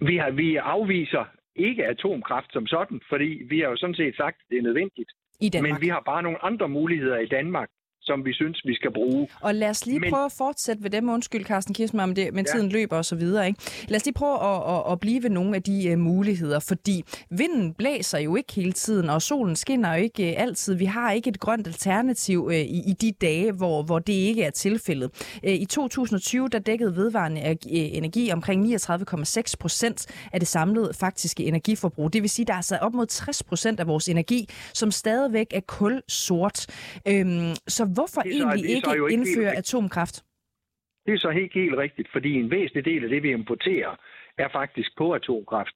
Vi, 0.00 0.16
har, 0.16 0.30
vi 0.30 0.56
afviser 0.56 1.24
ikke 1.56 1.86
atomkraft 1.86 2.52
som 2.52 2.66
sådan, 2.66 3.00
fordi 3.08 3.42
vi 3.48 3.60
har 3.60 3.68
jo 3.68 3.76
sådan 3.76 3.94
set 3.94 4.16
sagt, 4.16 4.36
at 4.40 4.46
det 4.50 4.58
er 4.58 4.62
nødvendigt. 4.62 5.10
I 5.40 5.48
Danmark. 5.48 5.72
Men 5.72 5.80
vi 5.80 5.88
har 5.88 6.00
bare 6.00 6.22
nogle 6.22 6.44
andre 6.44 6.68
muligheder 6.68 7.18
i 7.18 7.26
Danmark, 7.26 7.68
som 8.06 8.24
vi 8.24 8.32
synes, 8.32 8.62
vi 8.64 8.74
skal 8.74 8.92
bruge. 8.92 9.28
Og 9.40 9.54
lad 9.54 9.68
os 9.70 9.86
lige 9.86 10.00
Men- 10.00 10.10
prøve 10.10 10.24
at 10.24 10.32
fortsætte 10.32 10.82
ved 10.82 10.90
dem. 10.90 11.08
Undskyld, 11.08 11.44
Carsten 11.44 11.74
Kirsmer, 11.74 12.06
men, 12.06 12.16
det, 12.16 12.34
men 12.34 12.46
Ja. 12.48 12.52
tiden 12.52 12.68
løber 12.68 12.96
og 12.96 13.04
så 13.04 13.16
videre. 13.16 13.46
Ikke? 13.46 13.60
Lad 13.88 13.96
os 13.96 14.04
lige 14.04 14.14
prøve 14.14 14.38
at, 14.44 14.74
at, 14.76 14.92
at 14.92 15.00
blive 15.00 15.22
ved 15.22 15.30
nogle 15.30 15.56
af 15.56 15.62
de 15.62 15.92
uh, 15.92 15.98
muligheder, 15.98 16.58
fordi 16.60 17.04
vinden 17.30 17.74
blæser 17.74 18.18
jo 18.18 18.36
ikke 18.36 18.52
hele 18.54 18.72
tiden, 18.72 19.10
og 19.10 19.22
solen 19.22 19.56
skinner 19.56 19.94
jo 19.96 20.02
ikke 20.02 20.22
uh, 20.36 20.42
altid. 20.42 20.74
Vi 20.74 20.84
har 20.84 21.12
ikke 21.12 21.30
et 21.30 21.40
grønt 21.40 21.66
alternativ 21.66 22.44
uh, 22.44 22.54
i, 22.54 22.82
i 22.90 22.92
de 22.92 23.12
dage, 23.12 23.52
hvor, 23.52 23.82
hvor 23.82 23.98
det 23.98 24.12
ikke 24.12 24.42
er 24.42 24.50
tilfældet. 24.50 25.10
Uh, 25.44 25.50
I 25.52 25.64
2020 25.64 26.48
der 26.48 26.58
dækkede 26.58 26.96
vedvarende 26.96 27.56
energi 27.70 28.30
omkring 28.32 28.74
39,6 28.74 29.52
procent 29.60 30.06
af 30.32 30.40
det 30.40 30.48
samlede 30.48 30.90
faktiske 30.94 31.44
energiforbrug. 31.44 32.12
Det 32.12 32.22
vil 32.22 32.30
sige, 32.30 32.46
der 32.46 32.52
er 32.52 32.56
altså 32.56 32.76
op 32.76 32.94
mod 32.94 33.06
60 33.06 33.42
procent 33.42 33.80
af 33.80 33.86
vores 33.86 34.08
energi, 34.08 34.48
som 34.74 34.90
stadigvæk 34.90 35.46
er 35.54 35.60
kulsort. 35.60 36.66
Øhm, 37.08 37.54
så 37.68 37.84
hvorfor 37.98 38.20
Det 38.22 38.32
så- 38.32 38.38
egentlig 38.38 38.62
det 38.68 38.74
ikke 38.76 38.90
ikke 38.92 39.12
indføre 39.14 39.52
atomkraft? 39.62 40.16
Det 41.06 41.14
er 41.14 41.18
så 41.18 41.30
helt, 41.30 41.52
helt 41.54 41.76
rigtigt, 41.76 42.08
fordi 42.12 42.30
en 42.34 42.50
væsentlig 42.50 42.84
del 42.84 43.04
af 43.04 43.10
det, 43.10 43.22
vi 43.22 43.30
importerer, 43.32 43.92
er 44.38 44.48
faktisk 44.48 44.90
på 44.98 45.12
atomkraft. 45.14 45.74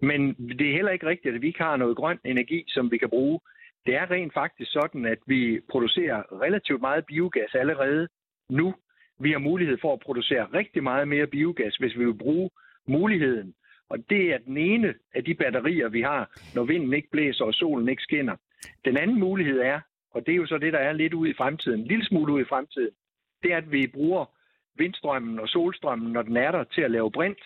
Men 0.00 0.20
det 0.58 0.68
er 0.68 0.72
heller 0.72 0.92
ikke 0.92 1.06
rigtigt, 1.06 1.34
at 1.34 1.42
vi 1.42 1.46
ikke 1.46 1.62
har 1.62 1.76
noget 1.76 1.96
grøn 1.96 2.18
energi, 2.24 2.64
som 2.68 2.90
vi 2.90 2.98
kan 2.98 3.08
bruge. 3.08 3.40
Det 3.86 3.94
er 3.94 4.10
rent 4.10 4.34
faktisk 4.34 4.72
sådan, 4.72 5.04
at 5.04 5.18
vi 5.26 5.60
producerer 5.70 6.40
relativt 6.42 6.80
meget 6.80 7.06
biogas 7.06 7.54
allerede 7.54 8.08
nu. 8.50 8.74
Vi 9.20 9.32
har 9.32 9.38
mulighed 9.38 9.78
for 9.80 9.92
at 9.92 10.00
producere 10.00 10.44
rigtig 10.54 10.82
meget 10.82 11.08
mere 11.08 11.26
biogas, 11.26 11.76
hvis 11.76 11.98
vi 11.98 12.04
vil 12.04 12.14
bruge 12.18 12.50
muligheden. 12.88 13.54
Og 13.88 13.98
det 14.10 14.32
er 14.34 14.38
den 14.38 14.56
ene 14.56 14.94
af 15.14 15.24
de 15.24 15.34
batterier, 15.34 15.88
vi 15.88 16.02
har, 16.02 16.30
når 16.54 16.64
vinden 16.64 16.92
ikke 16.92 17.08
blæser 17.10 17.44
og 17.44 17.54
solen 17.54 17.88
ikke 17.88 18.02
skinner. 18.02 18.36
Den 18.84 18.96
anden 18.96 19.18
mulighed 19.20 19.58
er, 19.60 19.80
og 20.14 20.26
det 20.26 20.32
er 20.32 20.36
jo 20.36 20.46
så 20.46 20.58
det, 20.58 20.72
der 20.72 20.78
er 20.78 20.92
lidt 20.92 21.14
ude 21.14 21.30
i 21.30 21.34
fremtiden, 21.36 21.80
en 21.80 21.86
lille 21.86 22.04
smule 22.06 22.32
ude 22.32 22.42
i 22.42 22.50
fremtiden, 22.52 22.90
det 23.42 23.52
er, 23.52 23.56
at 23.56 23.72
vi 23.72 23.86
bruger 23.86 24.24
vindstrømmen 24.78 25.38
og 25.40 25.48
solstrømmen, 25.48 26.12
når 26.12 26.22
den 26.22 26.36
er 26.36 26.50
der, 26.50 26.64
til 26.64 26.82
at 26.82 26.90
lave 26.90 27.10
brint, 27.10 27.38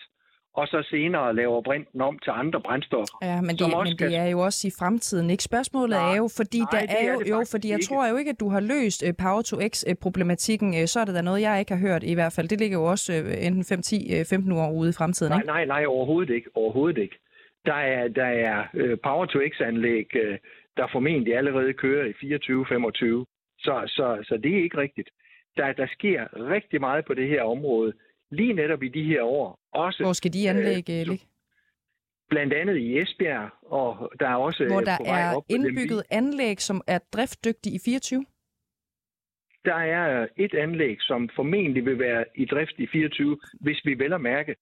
og 0.55 0.67
så 0.67 0.87
senere 0.89 1.35
laver 1.35 1.61
brinten 1.61 2.01
om 2.01 2.19
til 2.19 2.31
andre 2.35 2.61
brændstoffer. 2.61 3.17
Ja, 3.21 3.41
men 3.41 3.55
det, 3.55 3.67
men 3.85 3.97
det 3.97 4.17
er 4.17 4.27
jo 4.27 4.39
også 4.39 4.67
i 4.67 4.71
fremtiden, 4.79 5.29
ikke? 5.29 5.43
Spørgsmålet 5.43 5.97
Nej, 5.97 6.11
er 6.11 6.17
jo, 6.17 6.29
fordi 6.37 6.59
nej, 6.59 6.67
der 6.71 6.79
det 6.79 6.89
er 6.89 7.09
er 7.09 7.13
jo, 7.13 7.21
jo 7.27 7.43
fordi 7.51 7.67
jeg 7.69 7.79
ikke. 7.79 7.85
tror 7.85 8.07
jo 8.07 8.15
ikke, 8.15 8.29
at 8.29 8.39
du 8.39 8.49
har 8.49 8.59
løst 8.59 9.03
uh, 9.07 9.13
Power 9.23 9.41
to 9.41 9.57
X-problematikken. 9.69 10.69
Uh, 10.69 10.85
så 10.85 10.99
er 10.99 11.05
det 11.05 11.15
da 11.15 11.21
noget, 11.21 11.41
jeg 11.41 11.59
ikke 11.59 11.73
har 11.75 11.81
hørt 11.87 12.03
i 12.03 12.13
hvert 12.13 12.33
fald. 12.33 12.47
Det 12.47 12.59
ligger 12.59 12.77
jo 12.77 12.85
også 12.85 13.13
enten 13.47 13.63
5, 13.63 13.81
10, 13.81 14.19
uh, 14.19 14.25
15 14.29 14.51
år 14.51 14.71
ude 14.71 14.89
i 14.89 14.93
fremtiden, 14.97 15.31
Nej, 15.31 15.39
ikke? 15.39 15.47
nej, 15.47 15.65
nej, 15.65 15.85
overhovedet 15.85 16.33
ikke. 16.33 16.49
Overhovedet 16.55 16.97
ikke. 17.01 17.17
Der 17.65 17.73
er, 17.95 18.07
der 18.07 18.25
er 18.25 18.63
øh, 18.73 18.97
Power-to-X-anlæg, 19.03 20.15
øh, 20.15 20.37
der 20.77 20.87
formentlig 20.91 21.37
allerede 21.37 21.73
kører 21.73 22.05
i 22.05 22.11
24-25. 22.11 23.25
Så, 23.59 23.83
så, 23.87 24.23
så 24.27 24.37
det 24.43 24.57
er 24.57 24.63
ikke 24.63 24.77
rigtigt. 24.77 25.09
Der, 25.57 25.73
der 25.73 25.87
sker 25.87 26.27
rigtig 26.51 26.79
meget 26.79 27.05
på 27.05 27.13
det 27.13 27.27
her 27.27 27.43
område, 27.43 27.93
lige 28.31 28.53
netop 28.53 28.83
i 28.83 28.89
de 28.89 29.03
her 29.03 29.23
år. 29.23 29.59
Også 29.73 30.03
Hvor 30.03 30.13
skal 30.13 30.33
de 30.33 30.49
anlæg 30.49 30.89
øh, 30.89 31.07
ligge? 31.07 31.25
blandt 32.29 32.53
andet 32.53 32.77
i 32.77 32.97
Esbjerg, 32.99 33.49
og 33.61 34.11
der 34.19 34.27
er 34.27 34.35
også 34.35 34.65
Hvor 34.65 34.79
øh, 34.79 34.85
der 34.85 34.97
på 34.97 35.03
vej 35.03 35.21
er 35.21 35.35
op 35.35 35.43
indbygget 35.49 36.03
anlæg, 36.09 36.61
som 36.61 36.81
er 36.87 36.99
driftdygtige 37.13 37.75
i 37.75 37.79
24? 37.85 38.25
Der 39.65 39.75
er 39.75 40.27
et 40.37 40.53
anlæg, 40.53 40.97
som 40.99 41.29
formentlig 41.35 41.85
vil 41.85 41.99
være 41.99 42.25
i 42.35 42.45
drift 42.45 42.75
i 42.77 42.87
24, 42.87 43.37
hvis 43.61 43.85
vi 43.85 43.93
vel 43.93 44.13
at 44.13 44.21
mærke 44.21 44.55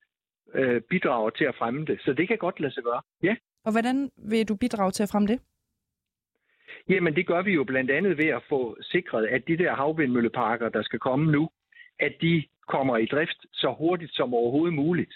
øh, 0.54 0.82
bidrager 0.82 1.30
til 1.30 1.46
at 1.46 1.56
fremme 1.56 1.86
det. 1.86 2.02
Så 2.02 2.14
det 2.14 2.28
kan 2.28 2.38
godt 2.38 2.60
lade 2.60 2.74
sig 2.74 2.84
gøre. 2.84 3.02
Ja, 3.24 3.36
Og 3.66 3.72
hvordan 3.72 4.12
vil 4.18 4.48
du 4.50 4.56
bidrage 4.56 4.92
til 4.92 5.04
at 5.04 5.10
fremme 5.10 5.28
det? 5.28 5.40
Jamen 6.90 7.16
det 7.16 7.28
gør 7.28 7.42
vi 7.42 7.54
jo 7.54 7.64
blandt 7.64 7.92
andet 7.92 8.18
ved 8.18 8.28
at 8.28 8.44
få 8.50 8.78
sikret, 8.82 9.28
at 9.28 9.48
de 9.48 9.58
der 9.58 9.76
havvindmølleparker, 9.76 10.70
der 10.70 10.82
skal 10.84 11.00
komme 11.00 11.32
nu, 11.32 11.50
at 12.00 12.14
de 12.22 12.44
kommer 12.68 12.98
i 12.98 13.06
drift 13.06 13.46
så 13.54 13.76
hurtigt 13.78 14.16
som 14.16 14.34
overhovedet 14.34 14.74
muligt. 14.74 15.14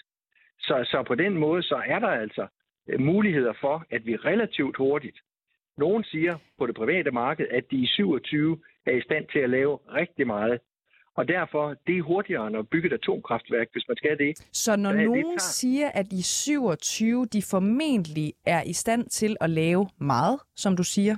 Så, 0.60 0.84
så 0.90 1.04
på 1.06 1.14
den 1.14 1.38
måde, 1.38 1.62
så 1.62 1.82
er 1.86 1.98
der 1.98 2.08
altså 2.08 2.46
øh, 2.88 3.00
muligheder 3.00 3.52
for, 3.60 3.84
at 3.90 4.06
vi 4.06 4.16
relativt 4.16 4.76
hurtigt, 4.76 5.18
nogen 5.78 6.04
siger 6.04 6.38
på 6.58 6.66
det 6.66 6.74
private 6.74 7.10
marked, 7.10 7.46
at 7.50 7.64
de 7.70 7.76
i 7.76 7.86
27 7.86 8.58
er 8.86 8.92
i 8.92 9.00
stand 9.00 9.26
til 9.32 9.38
at 9.38 9.50
lave 9.50 9.78
rigtig 9.88 10.26
meget. 10.26 10.60
Og 11.16 11.28
derfor, 11.28 11.74
det 11.86 11.98
er 11.98 12.02
hurtigere 12.02 12.46
end 12.46 12.56
at 12.56 12.68
bygge 12.68 12.86
et 12.86 12.92
atomkraftværk, 12.92 13.68
hvis 13.72 13.84
man 13.88 13.96
skal 13.96 14.18
det. 14.18 14.38
Så 14.52 14.76
når 14.76 14.90
er 14.90 15.04
nogen 15.04 15.38
siger, 15.38 15.88
at 15.88 16.06
i 16.12 16.22
27 16.22 17.26
de 17.26 17.42
formentlig 17.50 18.32
er 18.46 18.62
i 18.62 18.72
stand 18.72 19.06
til 19.06 19.36
at 19.40 19.50
lave 19.50 19.88
meget, 20.00 20.40
som 20.56 20.76
du 20.76 20.84
siger, 20.84 21.16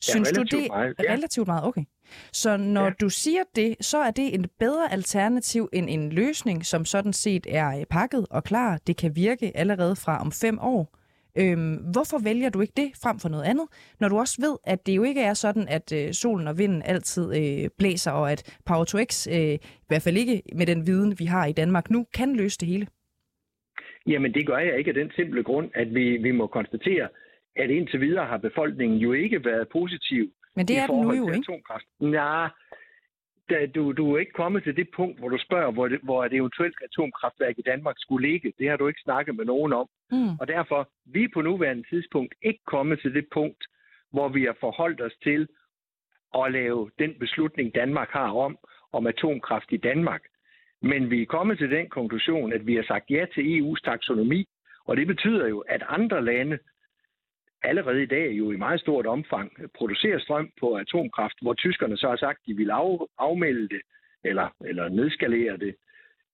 synes 0.00 0.28
du 0.28 0.40
relativt 0.40 0.62
det 0.62 0.68
meget, 0.70 0.94
er 0.98 1.04
ja. 1.04 1.12
relativt 1.12 1.46
meget? 1.46 1.64
Okay. 1.64 1.84
Så 2.32 2.56
når 2.56 2.84
Ja. 2.84 2.90
du 3.00 3.08
siger 3.08 3.42
det, 3.56 3.76
så 3.80 3.98
er 3.98 4.10
det 4.10 4.34
et 4.34 4.50
bedre 4.58 4.92
alternativ 4.92 5.68
end 5.72 5.90
en 5.90 6.12
løsning, 6.12 6.66
som 6.66 6.84
sådan 6.84 7.12
set 7.12 7.46
er 7.50 7.78
øh, 7.80 7.84
pakket 7.90 8.26
og 8.30 8.44
klar. 8.44 8.78
Det 8.86 8.96
kan 8.96 9.16
virke 9.16 9.52
allerede 9.56 9.96
fra 9.96 10.20
om 10.20 10.32
fem 10.32 10.58
år. 10.60 10.96
Øhm, 11.38 11.74
hvorfor 11.92 12.18
vælger 12.18 12.50
du 12.50 12.60
ikke 12.60 12.72
det 12.76 12.90
frem 13.02 13.18
for 13.18 13.28
noget 13.28 13.44
andet, 13.44 13.66
når 14.00 14.08
du 14.08 14.18
også 14.18 14.36
ved, 14.40 14.56
at 14.64 14.86
det 14.86 14.96
jo 14.96 15.02
ikke 15.02 15.22
er 15.22 15.34
sådan, 15.34 15.68
at 15.68 15.92
øh, 15.92 16.12
solen 16.12 16.48
og 16.48 16.58
vinden 16.58 16.82
altid 16.82 17.36
øh, 17.36 17.68
blæser, 17.78 18.10
og 18.10 18.32
at 18.32 18.58
Power 18.66 18.84
to 18.84 18.98
X, 19.10 19.26
øh, 19.26 19.34
i 19.54 19.58
hvert 19.88 20.02
fald 20.02 20.16
ikke 20.16 20.42
med 20.54 20.66
den 20.66 20.86
viden, 20.86 21.18
vi 21.18 21.24
har 21.24 21.46
i 21.46 21.52
Danmark 21.52 21.90
nu, 21.90 22.06
kan 22.14 22.36
løse 22.36 22.58
det 22.58 22.68
hele? 22.68 22.86
Jamen 24.06 24.34
det 24.34 24.46
gør 24.46 24.58
jeg 24.58 24.78
ikke 24.78 24.88
af 24.88 24.94
den 24.94 25.10
simple 25.16 25.42
grund, 25.42 25.70
at 25.74 25.94
vi, 25.94 26.16
vi 26.16 26.30
må 26.30 26.46
konstatere, 26.46 27.08
at 27.62 27.70
indtil 27.70 28.00
videre 28.00 28.26
har 28.26 28.36
befolkningen 28.36 28.98
jo 28.98 29.12
ikke 29.12 29.44
været 29.44 29.68
positiv 29.68 30.32
Men 30.56 30.68
det 30.68 30.74
i 30.74 30.76
er 30.76 30.86
den 30.86 30.96
nu 30.96 31.02
forhold 31.02 31.18
jo, 31.18 31.26
til 31.26 31.34
ikke? 31.34 31.44
atomkraft. 31.44 31.84
Nej, 32.00 32.48
da, 33.50 33.66
du, 33.66 33.92
du 33.92 34.14
er 34.14 34.18
ikke 34.18 34.32
kommet 34.32 34.62
til 34.62 34.76
det 34.76 34.88
punkt, 34.96 35.18
hvor 35.18 35.28
du 35.28 35.38
spørger, 35.38 35.70
hvor, 35.72 35.88
det, 35.88 36.00
hvor 36.02 36.24
et 36.24 36.32
eventuelt 36.32 36.76
atomkraftværk 36.84 37.58
i 37.58 37.62
Danmark 37.62 37.96
skulle 37.98 38.28
ligge. 38.30 38.52
Det 38.58 38.68
har 38.68 38.76
du 38.76 38.88
ikke 38.88 39.00
snakket 39.04 39.36
med 39.36 39.44
nogen 39.44 39.72
om. 39.72 39.86
Mm. 40.10 40.38
Og 40.40 40.48
derfor, 40.48 40.88
vi 41.06 41.24
er 41.24 41.28
på 41.34 41.40
nuværende 41.40 41.88
tidspunkt 41.90 42.34
ikke 42.42 42.60
kommet 42.66 43.00
til 43.00 43.14
det 43.14 43.26
punkt, 43.32 43.64
hvor 44.12 44.28
vi 44.28 44.44
har 44.44 44.56
forholdt 44.60 45.00
os 45.00 45.16
til 45.22 45.48
at 46.38 46.52
lave 46.52 46.90
den 46.98 47.14
beslutning, 47.20 47.74
Danmark 47.74 48.10
har 48.10 48.30
om, 48.32 48.58
om 48.92 49.06
atomkraft 49.06 49.72
i 49.72 49.76
Danmark. 49.76 50.22
Men 50.82 51.10
vi 51.10 51.22
er 51.22 51.26
kommet 51.26 51.58
til 51.58 51.70
den 51.70 51.88
konklusion, 51.88 52.52
at 52.52 52.66
vi 52.66 52.74
har 52.74 52.82
sagt 52.82 53.10
ja 53.10 53.24
til 53.34 53.42
EU's 53.42 53.80
taksonomi, 53.84 54.44
og 54.84 54.96
det 54.96 55.06
betyder 55.06 55.48
jo, 55.48 55.58
at 55.58 55.82
andre 55.88 56.24
lande 56.24 56.58
allerede 57.62 58.02
i 58.02 58.06
dag 58.06 58.28
jo 58.32 58.50
i 58.50 58.56
meget 58.56 58.80
stort 58.80 59.06
omfang 59.06 59.52
producerer 59.78 60.18
strøm 60.18 60.50
på 60.60 60.74
atomkraft, 60.74 61.34
hvor 61.42 61.54
tyskerne 61.54 61.96
så 61.96 62.08
har 62.08 62.16
sagt, 62.16 62.38
at 62.42 62.46
de 62.46 62.54
vil 62.54 62.70
af, 62.70 63.06
afmelde 63.18 63.68
det, 63.68 63.80
eller, 64.24 64.48
eller 64.64 64.88
nedskalere 64.88 65.56
det. 65.56 65.74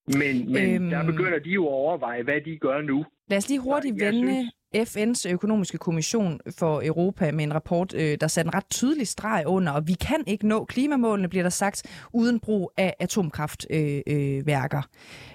Men, 0.07 0.53
men 0.53 0.75
Øhm. 0.75 0.91
der 0.91 1.05
begynder 1.05 1.39
de 1.39 1.51
jo 1.51 1.67
at 1.67 1.73
overveje, 1.73 2.23
hvad 2.23 2.41
de 2.41 2.59
gør 2.59 2.81
nu. 2.81 3.05
Lad 3.31 3.39
os 3.39 3.49
lige 3.49 3.61
hurtigt 3.61 3.97
jeg 4.03 4.07
vende 4.13 4.29
synes- 4.29 4.53
FN's 4.77 5.33
økonomiske 5.33 5.79
kommission 5.79 6.41
for 6.59 6.83
Europa 6.87 7.33
med 7.33 7.45
en 7.45 7.55
rapport, 7.55 7.95
øh, 7.95 8.17
der 8.21 8.27
satte 8.27 8.49
en 8.49 8.55
ret 8.55 8.71
tydelig 8.71 9.07
streg 9.09 9.45
under, 9.47 9.73
og 9.73 9.83
vi 9.89 9.93
kan 9.93 10.25
ikke 10.27 10.49
nå 10.49 10.65
klimamålene, 10.65 11.29
bliver 11.29 11.43
der 11.43 11.51
sagt, 11.51 12.07
uden 12.15 12.41
brug 12.41 12.73
af 12.77 12.95
atomkraftværker. 13.01 14.83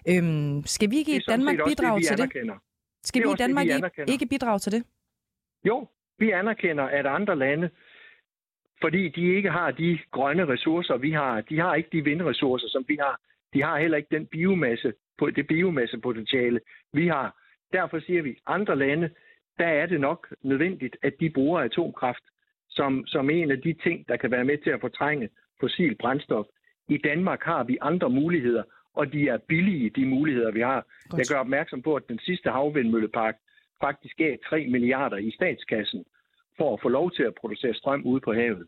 Øh, 0.07 0.15
øh, 0.17 0.17
øhm, 0.17 0.63
skal 0.65 0.91
vi 0.91 0.97
ikke 0.97 1.15
i 1.15 1.19
Danmark 1.27 1.55
bidrage 1.67 1.99
det, 1.99 2.07
til 2.07 2.17
det? 2.17 2.31
Skal 3.03 3.21
Det 3.21 3.27
vi 3.27 3.29
i 3.29 3.31
det, 3.31 3.39
Danmark 3.39 3.67
ikke 4.07 4.25
bidrage 4.25 4.59
til 4.59 4.71
det? 4.71 4.83
Jo, 5.63 5.87
vi 6.17 6.31
anerkender, 6.31 6.83
at 6.83 7.05
andre 7.05 7.35
lande, 7.35 7.69
fordi 8.81 9.09
de 9.09 9.35
ikke 9.35 9.49
har 9.49 9.71
de 9.71 9.99
grønne 10.11 10.47
ressourcer, 10.47 10.97
vi 10.97 11.11
har, 11.11 11.41
de 11.41 11.59
har 11.59 11.75
ikke 11.75 11.89
de 11.91 12.03
vindressourcer, 12.03 12.67
som 12.67 12.85
vi 12.87 12.95
har. 13.01 13.19
De 13.53 13.63
har 13.63 13.79
heller 13.79 13.97
ikke 13.97 14.15
den 14.15 14.25
biomasse, 14.27 14.93
det 15.35 15.47
biomassepotentiale, 15.47 16.59
vi 16.93 17.07
har. 17.07 17.37
Derfor 17.73 17.99
siger 17.99 18.21
vi, 18.21 18.35
andre 18.47 18.75
lande, 18.75 19.09
der 19.57 19.67
er 19.67 19.85
det 19.85 20.01
nok 20.01 20.27
nødvendigt, 20.43 20.97
at 21.01 21.13
de 21.19 21.29
bruger 21.29 21.59
atomkraft 21.59 22.23
som, 22.69 23.07
som 23.07 23.29
en 23.29 23.51
af 23.51 23.61
de 23.61 23.73
ting, 23.73 24.07
der 24.07 24.17
kan 24.17 24.31
være 24.31 24.45
med 24.45 24.57
til 24.57 24.69
at 24.69 24.81
fortrænge 24.81 25.29
fossil 25.59 25.95
brændstof. 25.95 26.45
I 26.89 26.97
Danmark 26.97 27.43
har 27.43 27.63
vi 27.63 27.77
andre 27.81 28.09
muligheder, 28.09 28.63
og 28.93 29.13
de 29.13 29.27
er 29.27 29.37
billige, 29.37 29.89
de 29.89 30.05
muligheder, 30.05 30.51
vi 30.51 30.61
har. 30.61 30.85
Godt. 31.09 31.19
Jeg 31.19 31.25
gør 31.31 31.39
opmærksom 31.39 31.81
på, 31.81 31.95
at 31.95 32.09
den 32.09 32.19
sidste 32.19 32.49
havvindmøllepark 32.49 33.35
faktisk 33.81 34.17
gav 34.17 34.37
3 34.49 34.67
milliarder 34.67 35.17
i 35.17 35.31
statskassen 35.31 36.03
for 36.57 36.73
at 36.73 36.79
få 36.81 36.89
lov 36.89 37.11
til 37.11 37.23
at 37.23 37.35
producere 37.41 37.73
strøm 37.73 38.01
ude 38.05 38.21
på 38.21 38.33
havet. 38.33 38.67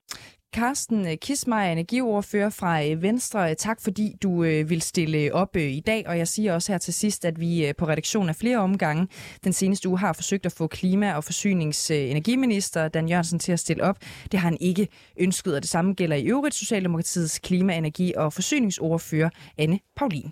Carsten 0.56 1.18
Kismar, 1.18 1.64
energiordfører 1.64 2.50
fra 2.50 2.86
øh, 2.86 3.02
Venstre. 3.02 3.56
Tak 3.56 3.82
fordi 3.82 4.14
du 4.24 4.44
øh, 4.44 4.70
vil 4.70 4.82
stille 4.82 5.34
op 5.34 5.56
øh, 5.56 5.62
i 5.62 5.80
dag, 5.80 6.08
og 6.08 6.18
jeg 6.18 6.28
siger 6.28 6.54
også 6.54 6.72
her 6.72 6.78
til 6.78 6.94
sidst, 6.94 7.26
at 7.26 7.40
vi 7.40 7.74
på 7.78 7.88
redaktionen 7.88 8.30
af 8.30 8.36
flere 8.36 8.58
omgange 8.58 9.08
den 9.44 9.54
seneste 9.54 9.90
uge 9.90 10.00
har 10.00 10.14
forsøgt 10.14 10.46
at 10.46 10.56
få 10.58 10.68
klima- 10.68 11.14
og 11.14 11.24
forsynings- 11.24 11.94
energiminister 11.94 12.88
Dan 12.88 13.10
Jørgensen 13.10 13.40
til 13.40 13.52
at 13.52 13.60
stille 13.60 13.84
op. 13.84 13.98
Det 14.32 14.40
har 14.40 14.50
han 14.50 14.58
ikke 14.62 14.88
ønsket, 15.20 15.56
og 15.56 15.62
det 15.62 15.70
samme 15.70 15.94
gælder 15.94 16.16
i 16.16 16.26
øvrigt 16.26 16.56
Socialdemokratiets 16.56 17.40
klima-, 17.40 17.78
energi- 17.78 18.14
og 18.18 18.34
forsyningsordfører 18.34 19.30
Anne 19.58 19.80
Paulin. 19.96 20.32